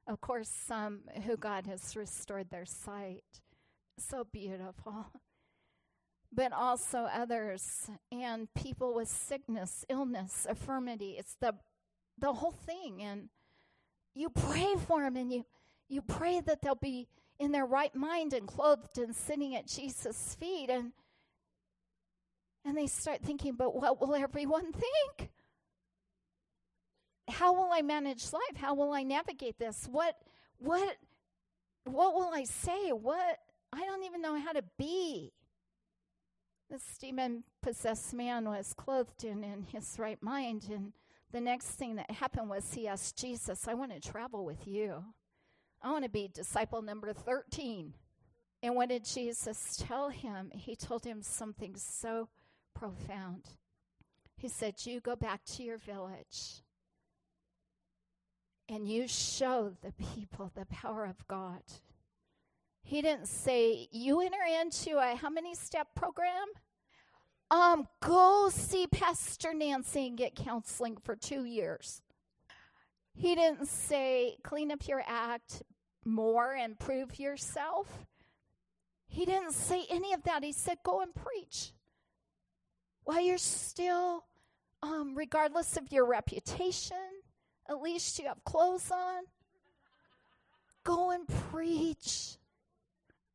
Of 0.08 0.22
course, 0.22 0.50
some 0.50 1.02
who 1.26 1.38
God 1.38 1.68
has 1.68 1.96
restored 1.96 2.50
their 2.50 2.66
sight. 2.66 3.24
So 4.00 4.24
beautiful 4.24 5.08
but 6.32 6.52
also 6.52 7.08
others 7.12 7.90
and 8.12 8.48
people 8.54 8.94
with 8.94 9.08
sickness, 9.08 9.86
illness, 9.90 10.46
infirmity. 10.48 11.16
It's 11.18 11.36
the 11.40 11.56
the 12.18 12.34
whole 12.34 12.52
thing 12.52 13.02
and 13.02 13.30
you 14.14 14.30
pray 14.30 14.74
for 14.88 15.02
them 15.02 15.16
and 15.16 15.32
you 15.32 15.46
you 15.90 16.02
pray 16.02 16.42
that 16.42 16.62
they'll 16.62 16.76
be 16.76 17.08
in 17.40 17.52
their 17.52 17.66
right 17.66 17.96
mind 17.96 18.34
and 18.34 18.48
clothed 18.48 18.98
and 18.98 19.16
sitting 19.16 19.56
at 19.56 19.68
Jesus' 19.68 20.36
feet 20.40 20.70
and 20.70 20.92
and 22.66 22.78
they 22.78 22.88
start 22.88 23.22
thinking, 23.22 23.54
but 23.56 23.74
what 23.74 24.02
will 24.02 24.14
everyone 24.14 24.74
think? 24.74 25.30
How 27.30 27.54
will 27.54 27.70
I 27.72 27.82
manage 27.82 28.34
life? 28.34 28.58
How 28.58 28.74
will 28.74 28.92
I 28.92 29.04
navigate 29.04 29.58
this? 29.58 29.88
What 29.90 30.16
what 30.60 30.98
what 31.86 32.14
will 32.14 32.32
I 32.34 32.44
say? 32.44 32.92
What 32.92 33.40
I 33.72 33.86
don't 33.86 34.04
even 34.04 34.22
know 34.22 34.40
how 34.40 34.54
to 34.54 34.64
be. 34.78 35.32
This 36.70 36.84
demon 37.00 37.44
possessed 37.62 38.14
man 38.14 38.50
was 38.50 38.74
clothed 38.74 39.24
in, 39.24 39.44
in 39.44 39.64
his 39.72 39.98
right 39.98 40.22
mind. 40.22 40.68
And 40.70 40.92
the 41.32 41.42
next 41.42 41.68
thing 41.68 41.96
that 41.96 42.10
happened 42.12 42.50
was 42.50 42.74
he 42.74 42.88
asked 42.88 43.18
Jesus, 43.18 43.68
I 43.68 43.74
want 43.74 43.92
to 43.92 44.00
travel 44.00 44.46
with 44.46 44.68
you. 44.68 45.04
I 45.82 45.92
want 45.92 46.04
to 46.04 46.10
be 46.10 46.30
disciple 46.34 46.82
number 46.82 47.14
13. 47.14 47.94
And 48.64 48.76
what 48.76 48.90
did 48.90 49.06
Jesus 49.06 49.82
tell 49.88 50.10
him? 50.10 50.52
He 50.54 50.76
told 50.76 51.06
him 51.06 51.22
something 51.22 51.76
so 51.76 52.30
profound. 52.74 53.44
He 54.36 54.48
said, 54.48 54.86
You 54.86 55.00
go 55.00 55.16
back 55.16 55.44
to 55.56 55.64
your 55.64 55.78
village 55.78 56.62
and 58.70 58.88
you 58.88 59.08
show 59.08 59.74
the 59.82 59.94
people 59.94 60.52
the 60.56 60.66
power 60.66 61.06
of 61.06 61.28
God. 61.28 61.62
He 62.84 63.02
didn't 63.02 63.28
say, 63.28 63.88
You 63.92 64.22
enter 64.22 64.38
into 64.62 64.98
a 64.98 65.16
how 65.16 65.30
many 65.30 65.56
step 65.56 65.88
program? 65.96 66.48
Um, 67.50 67.88
go 68.02 68.50
see 68.52 68.88
Pastor 68.88 69.54
Nancy 69.54 70.08
and 70.08 70.18
get 70.18 70.36
counseling 70.36 70.98
for 70.98 71.16
two 71.16 71.46
years. 71.46 72.02
He 73.14 73.36
didn't 73.36 73.68
say, 73.68 74.38
Clean 74.44 74.72
up 74.72 74.88
your 74.88 75.04
act 75.06 75.64
more 76.06 76.54
and 76.54 76.78
prove 76.78 77.20
yourself. 77.20 78.06
He 79.08 79.26
didn't 79.26 79.54
say 79.54 79.86
any 79.90 80.14
of 80.14 80.24
that. 80.24 80.44
He 80.44 80.52
said, 80.52 80.78
Go 80.84 81.02
and 81.02 81.14
preach. 81.16 81.72
While 83.06 83.22
you're 83.22 83.38
still, 83.38 84.26
um, 84.84 85.16
regardless 85.16 85.78
of 85.78 85.92
your 85.92 86.06
reputation, 86.06 86.98
at 87.70 87.82
least 87.82 88.20
you 88.20 88.28
have 88.28 88.44
clothes 88.44 88.92
on. 88.92 89.24
Go 90.84 91.12
and 91.12 91.26
preach. 91.28 92.38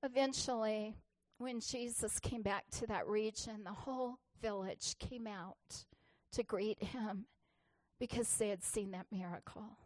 Eventually, 0.02 0.96
when 1.42 1.60
Jesus 1.60 2.18
came 2.18 2.42
back 2.42 2.64
to 2.72 2.86
that 2.86 3.06
region, 3.06 3.64
the 3.64 3.72
whole 3.72 4.18
village 4.40 4.96
came 4.98 5.26
out 5.26 5.84
to 6.32 6.42
greet 6.42 6.82
him 6.82 7.26
because 7.98 8.36
they 8.36 8.48
had 8.48 8.62
seen 8.62 8.90
that 8.92 9.06
miracle. 9.12 9.76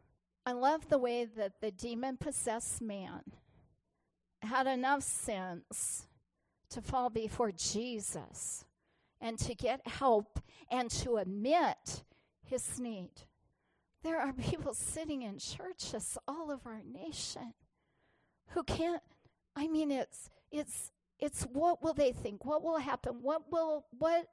I 0.44 0.52
love 0.52 0.88
the 0.88 0.98
way 0.98 1.24
that 1.24 1.60
the 1.60 1.70
demon 1.70 2.16
possessed 2.16 2.80
man 2.80 3.22
had 4.42 4.66
enough 4.66 5.02
sense 5.02 6.06
to 6.70 6.80
fall 6.80 7.10
before 7.10 7.52
Jesus 7.52 8.64
and 9.20 9.38
to 9.40 9.54
get 9.54 9.86
help 9.86 10.40
and 10.70 10.90
to 10.90 11.16
admit 11.16 12.04
his 12.44 12.78
need. 12.78 13.10
There 14.02 14.20
are 14.20 14.32
people 14.32 14.74
sitting 14.74 15.22
in 15.22 15.38
churches 15.38 16.16
all 16.28 16.50
over 16.52 16.70
our 16.70 16.82
nation 16.84 17.54
who 18.50 18.62
can't 18.62 19.02
I 19.56 19.68
mean, 19.68 19.90
it's 19.90 20.28
it's 20.52 20.92
it's 21.18 21.42
what 21.44 21.82
will 21.82 21.94
they 21.94 22.12
think? 22.12 22.44
What 22.44 22.62
will 22.62 22.78
happen? 22.78 23.22
What 23.22 23.50
will 23.50 23.86
what 23.98 24.26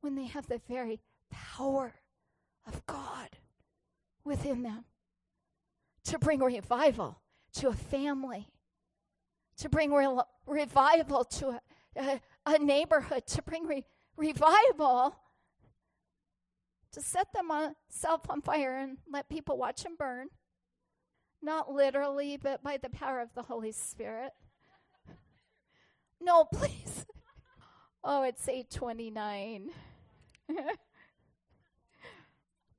when 0.00 0.14
they 0.14 0.26
have 0.26 0.46
the 0.46 0.60
very 0.68 1.00
power 1.30 1.94
of 2.66 2.84
God 2.86 3.30
within 4.24 4.62
them 4.62 4.84
to 6.04 6.18
bring 6.18 6.40
revival 6.40 7.20
to 7.54 7.68
a 7.68 7.74
family, 7.74 8.48
to 9.58 9.68
bring 9.68 9.92
re- 9.92 10.20
revival 10.46 11.24
to 11.24 11.48
a, 11.48 11.60
a, 11.96 12.20
a, 12.44 12.58
neighborhood, 12.58 13.26
to 13.26 13.42
bring 13.42 13.66
re- 13.66 13.84
revival 14.16 15.16
to 16.92 17.00
set 17.00 17.28
themselves 17.32 18.24
on 18.28 18.42
fire 18.42 18.76
and 18.76 18.98
let 19.10 19.28
people 19.28 19.56
watch 19.56 19.82
them 19.82 19.96
burn 19.98 20.28
not 21.42 21.72
literally, 21.72 22.36
but 22.36 22.62
by 22.62 22.76
the 22.76 22.90
power 22.90 23.20
of 23.20 23.32
the 23.34 23.42
Holy 23.42 23.72
Spirit. 23.72 24.32
No, 26.20 26.44
please. 26.44 27.06
Oh, 28.08 28.22
it's 28.22 28.48
829. 28.48 29.70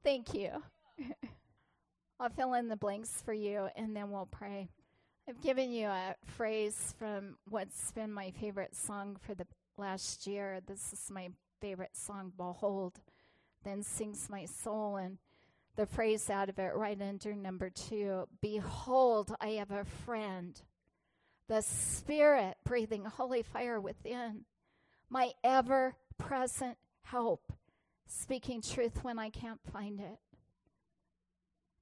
Thank 0.01 0.33
you. 0.33 0.51
I'll 2.19 2.29
fill 2.29 2.53
in 2.53 2.69
the 2.69 2.77
blanks 2.77 3.21
for 3.25 3.33
you 3.33 3.67
and 3.75 3.93
then 3.93 4.09
we'll 4.09 4.29
pray. 4.31 4.69
I've 5.27 5.41
given 5.41 5.73
you 5.73 5.87
a 5.87 6.15
phrase 6.25 6.95
from 6.97 7.35
what's 7.49 7.91
been 7.91 8.13
my 8.13 8.31
favorite 8.31 8.73
song 8.73 9.17
for 9.19 9.35
the 9.35 9.45
last 9.77 10.25
year. 10.25 10.61
This 10.65 10.93
is 10.93 11.11
my 11.11 11.27
favorite 11.59 11.97
song, 11.97 12.31
Behold. 12.37 13.01
Then 13.65 13.83
sings 13.83 14.29
my 14.29 14.45
soul. 14.45 14.95
And 14.95 15.17
the 15.75 15.85
phrase 15.85 16.29
out 16.29 16.47
of 16.47 16.57
it 16.57 16.73
right 16.73 17.01
under 17.01 17.35
number 17.35 17.69
two 17.69 18.29
Behold, 18.41 19.35
I 19.41 19.49
have 19.49 19.71
a 19.71 19.83
friend, 19.83 20.61
the 21.47 21.61
Spirit 21.61 22.57
breathing 22.65 23.05
holy 23.05 23.41
fire 23.41 23.79
within, 23.79 24.45
my 25.09 25.31
ever 25.43 25.95
present 26.17 26.77
help, 27.03 27.53
speaking 28.05 28.61
truth 28.61 29.03
when 29.03 29.17
I 29.17 29.29
can't 29.29 29.61
find 29.71 29.99
it. 29.99 30.19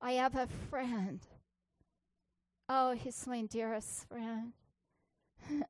I 0.02 0.14
have 0.14 0.36
a 0.36 0.48
friend. 0.70 1.20
Oh, 2.70 2.94
he's 2.94 3.26
my 3.28 3.44
dearest 3.44 4.08
friend. 4.08 4.54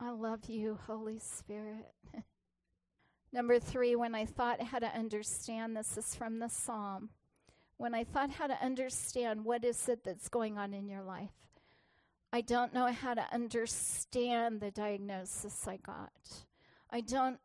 I 0.00 0.10
love 0.10 0.44
you, 0.46 0.78
Holy 0.86 1.18
Spirit. 1.18 1.94
Number 3.32 3.58
three, 3.58 3.96
when 3.96 4.14
I 4.14 4.26
thought 4.26 4.62
how 4.62 4.78
to 4.78 4.94
understand, 4.94 5.76
this 5.76 5.96
is 5.96 6.14
from 6.14 6.38
the 6.38 6.48
Psalm. 6.48 7.10
When 7.78 7.94
I 7.94 8.04
thought 8.04 8.30
how 8.30 8.46
to 8.46 8.62
understand 8.62 9.44
what 9.44 9.64
is 9.64 9.88
it 9.88 10.04
that's 10.04 10.28
going 10.28 10.58
on 10.58 10.72
in 10.74 10.88
your 10.88 11.02
life, 11.02 11.45
I 12.32 12.40
don't 12.40 12.74
know 12.74 12.92
how 12.92 13.14
to 13.14 13.26
understand 13.32 14.60
the 14.60 14.70
diagnosis 14.70 15.66
I 15.66 15.76
got. 15.76 16.12
I 16.90 17.00
don't 17.00 17.38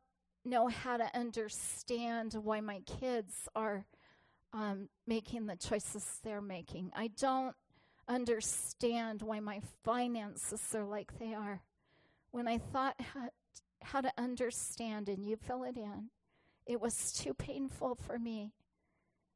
know 0.43 0.67
how 0.67 0.97
to 0.97 1.15
understand 1.15 2.34
why 2.34 2.61
my 2.61 2.82
kids 2.82 3.47
are 3.55 3.86
um, 4.53 4.89
making 5.07 5.45
the 5.45 5.55
choices 5.55 6.19
they're 6.23 6.41
making. 6.41 6.91
I 6.95 7.07
don't 7.07 7.55
understand 8.07 9.21
why 9.21 9.39
my 9.39 9.61
finances 9.84 10.75
are 10.75 10.86
like 10.86 11.19
they 11.19 11.34
are. 11.34 11.61
When 12.32 12.47
I 12.47 12.57
thought 12.57 12.95
how, 12.99 13.29
how 13.82 14.01
to 14.01 14.11
understand, 14.17 15.09
and 15.09 15.25
you 15.25 15.38
fill 15.38 15.63
it 15.63 15.77
in. 15.77 16.09
It 16.65 16.82
was 16.82 17.13
too 17.13 17.34
painful 17.34 17.95
for 17.95 18.19
me 18.19 18.51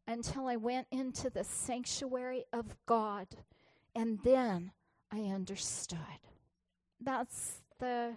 until 0.07 0.47
I 0.47 0.55
went 0.55 0.87
into 0.91 1.29
the 1.29 1.43
sanctuary 1.43 2.45
of 2.53 2.75
God 2.85 3.27
And 3.95 4.19
then 4.23 4.71
I 5.11 5.21
understood. 5.33 5.99
That's 6.99 7.61
the 7.79 8.13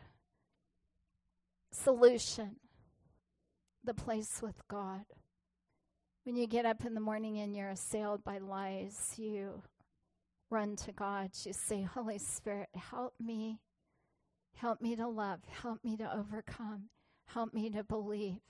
solution, 1.71 2.57
the 3.85 3.95
place 3.95 4.41
with 4.43 4.67
God. 4.69 5.05
When 6.25 6.37
you 6.37 6.47
get 6.47 6.67
up 6.67 6.85
in 6.85 6.95
the 6.95 7.01
morning 7.01 7.39
and 7.39 7.57
you're 7.57 7.71
assailed 7.71 8.23
by 8.25 8.39
lies, 8.39 9.15
you 9.17 9.63
run 10.51 10.77
to 10.77 10.93
God. 10.93 11.31
You 11.45 11.53
say, 11.53 11.83
Holy 11.83 12.19
Spirit, 12.19 12.69
help 12.75 13.15
me. 13.21 13.61
Help 14.57 14.81
me 14.81 14.97
to 14.97 15.07
love. 15.07 15.41
Help 15.63 15.85
me 15.85 15.97
to 15.97 16.17
overcome. 16.17 16.91
Help 17.27 17.55
me 17.55 17.71
to 17.71 17.85
believe. 17.85 18.41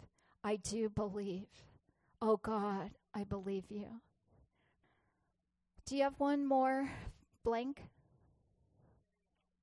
I 0.43 0.57
do 0.57 0.89
believe. 0.89 1.47
Oh 2.20 2.36
God, 2.36 2.91
I 3.14 3.24
believe 3.24 3.64
you. 3.68 4.01
Do 5.86 5.97
you 5.97 6.03
have 6.05 6.18
one 6.18 6.47
more 6.47 6.91
blank? 7.45 7.82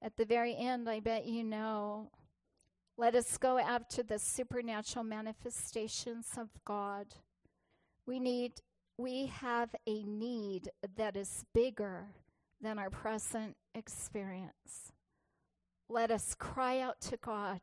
At 0.05 0.17
the 0.17 0.25
very 0.25 0.55
end, 0.55 0.87
I 0.87 0.99
bet 0.99 1.25
you 1.25 1.43
know. 1.43 2.11
Let 2.95 3.15
us 3.15 3.39
go 3.39 3.57
after 3.57 4.03
the 4.03 4.19
supernatural 4.19 5.03
manifestations 5.03 6.27
of 6.37 6.49
God. 6.63 7.07
We 8.05 8.19
need 8.19 8.61
we 8.99 9.25
have 9.25 9.73
a 9.87 10.03
need 10.03 10.69
that 10.95 11.17
is 11.17 11.43
bigger 11.55 12.09
than 12.61 12.77
our 12.77 12.91
present 12.91 13.57
experience. 13.73 14.93
Let 15.89 16.11
us 16.11 16.35
cry 16.35 16.79
out 16.79 17.01
to 17.01 17.17
God 17.17 17.61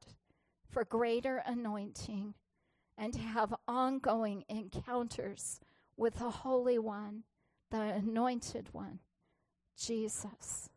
for 0.68 0.84
greater 0.84 1.44
anointing 1.46 2.34
and 2.98 3.12
to 3.12 3.20
have 3.20 3.54
ongoing 3.68 4.44
encounters 4.48 5.60
with 5.96 6.16
the 6.16 6.30
Holy 6.30 6.78
One, 6.80 7.22
the 7.70 7.80
Anointed 7.80 8.70
One, 8.72 8.98
Jesus. 9.78 10.71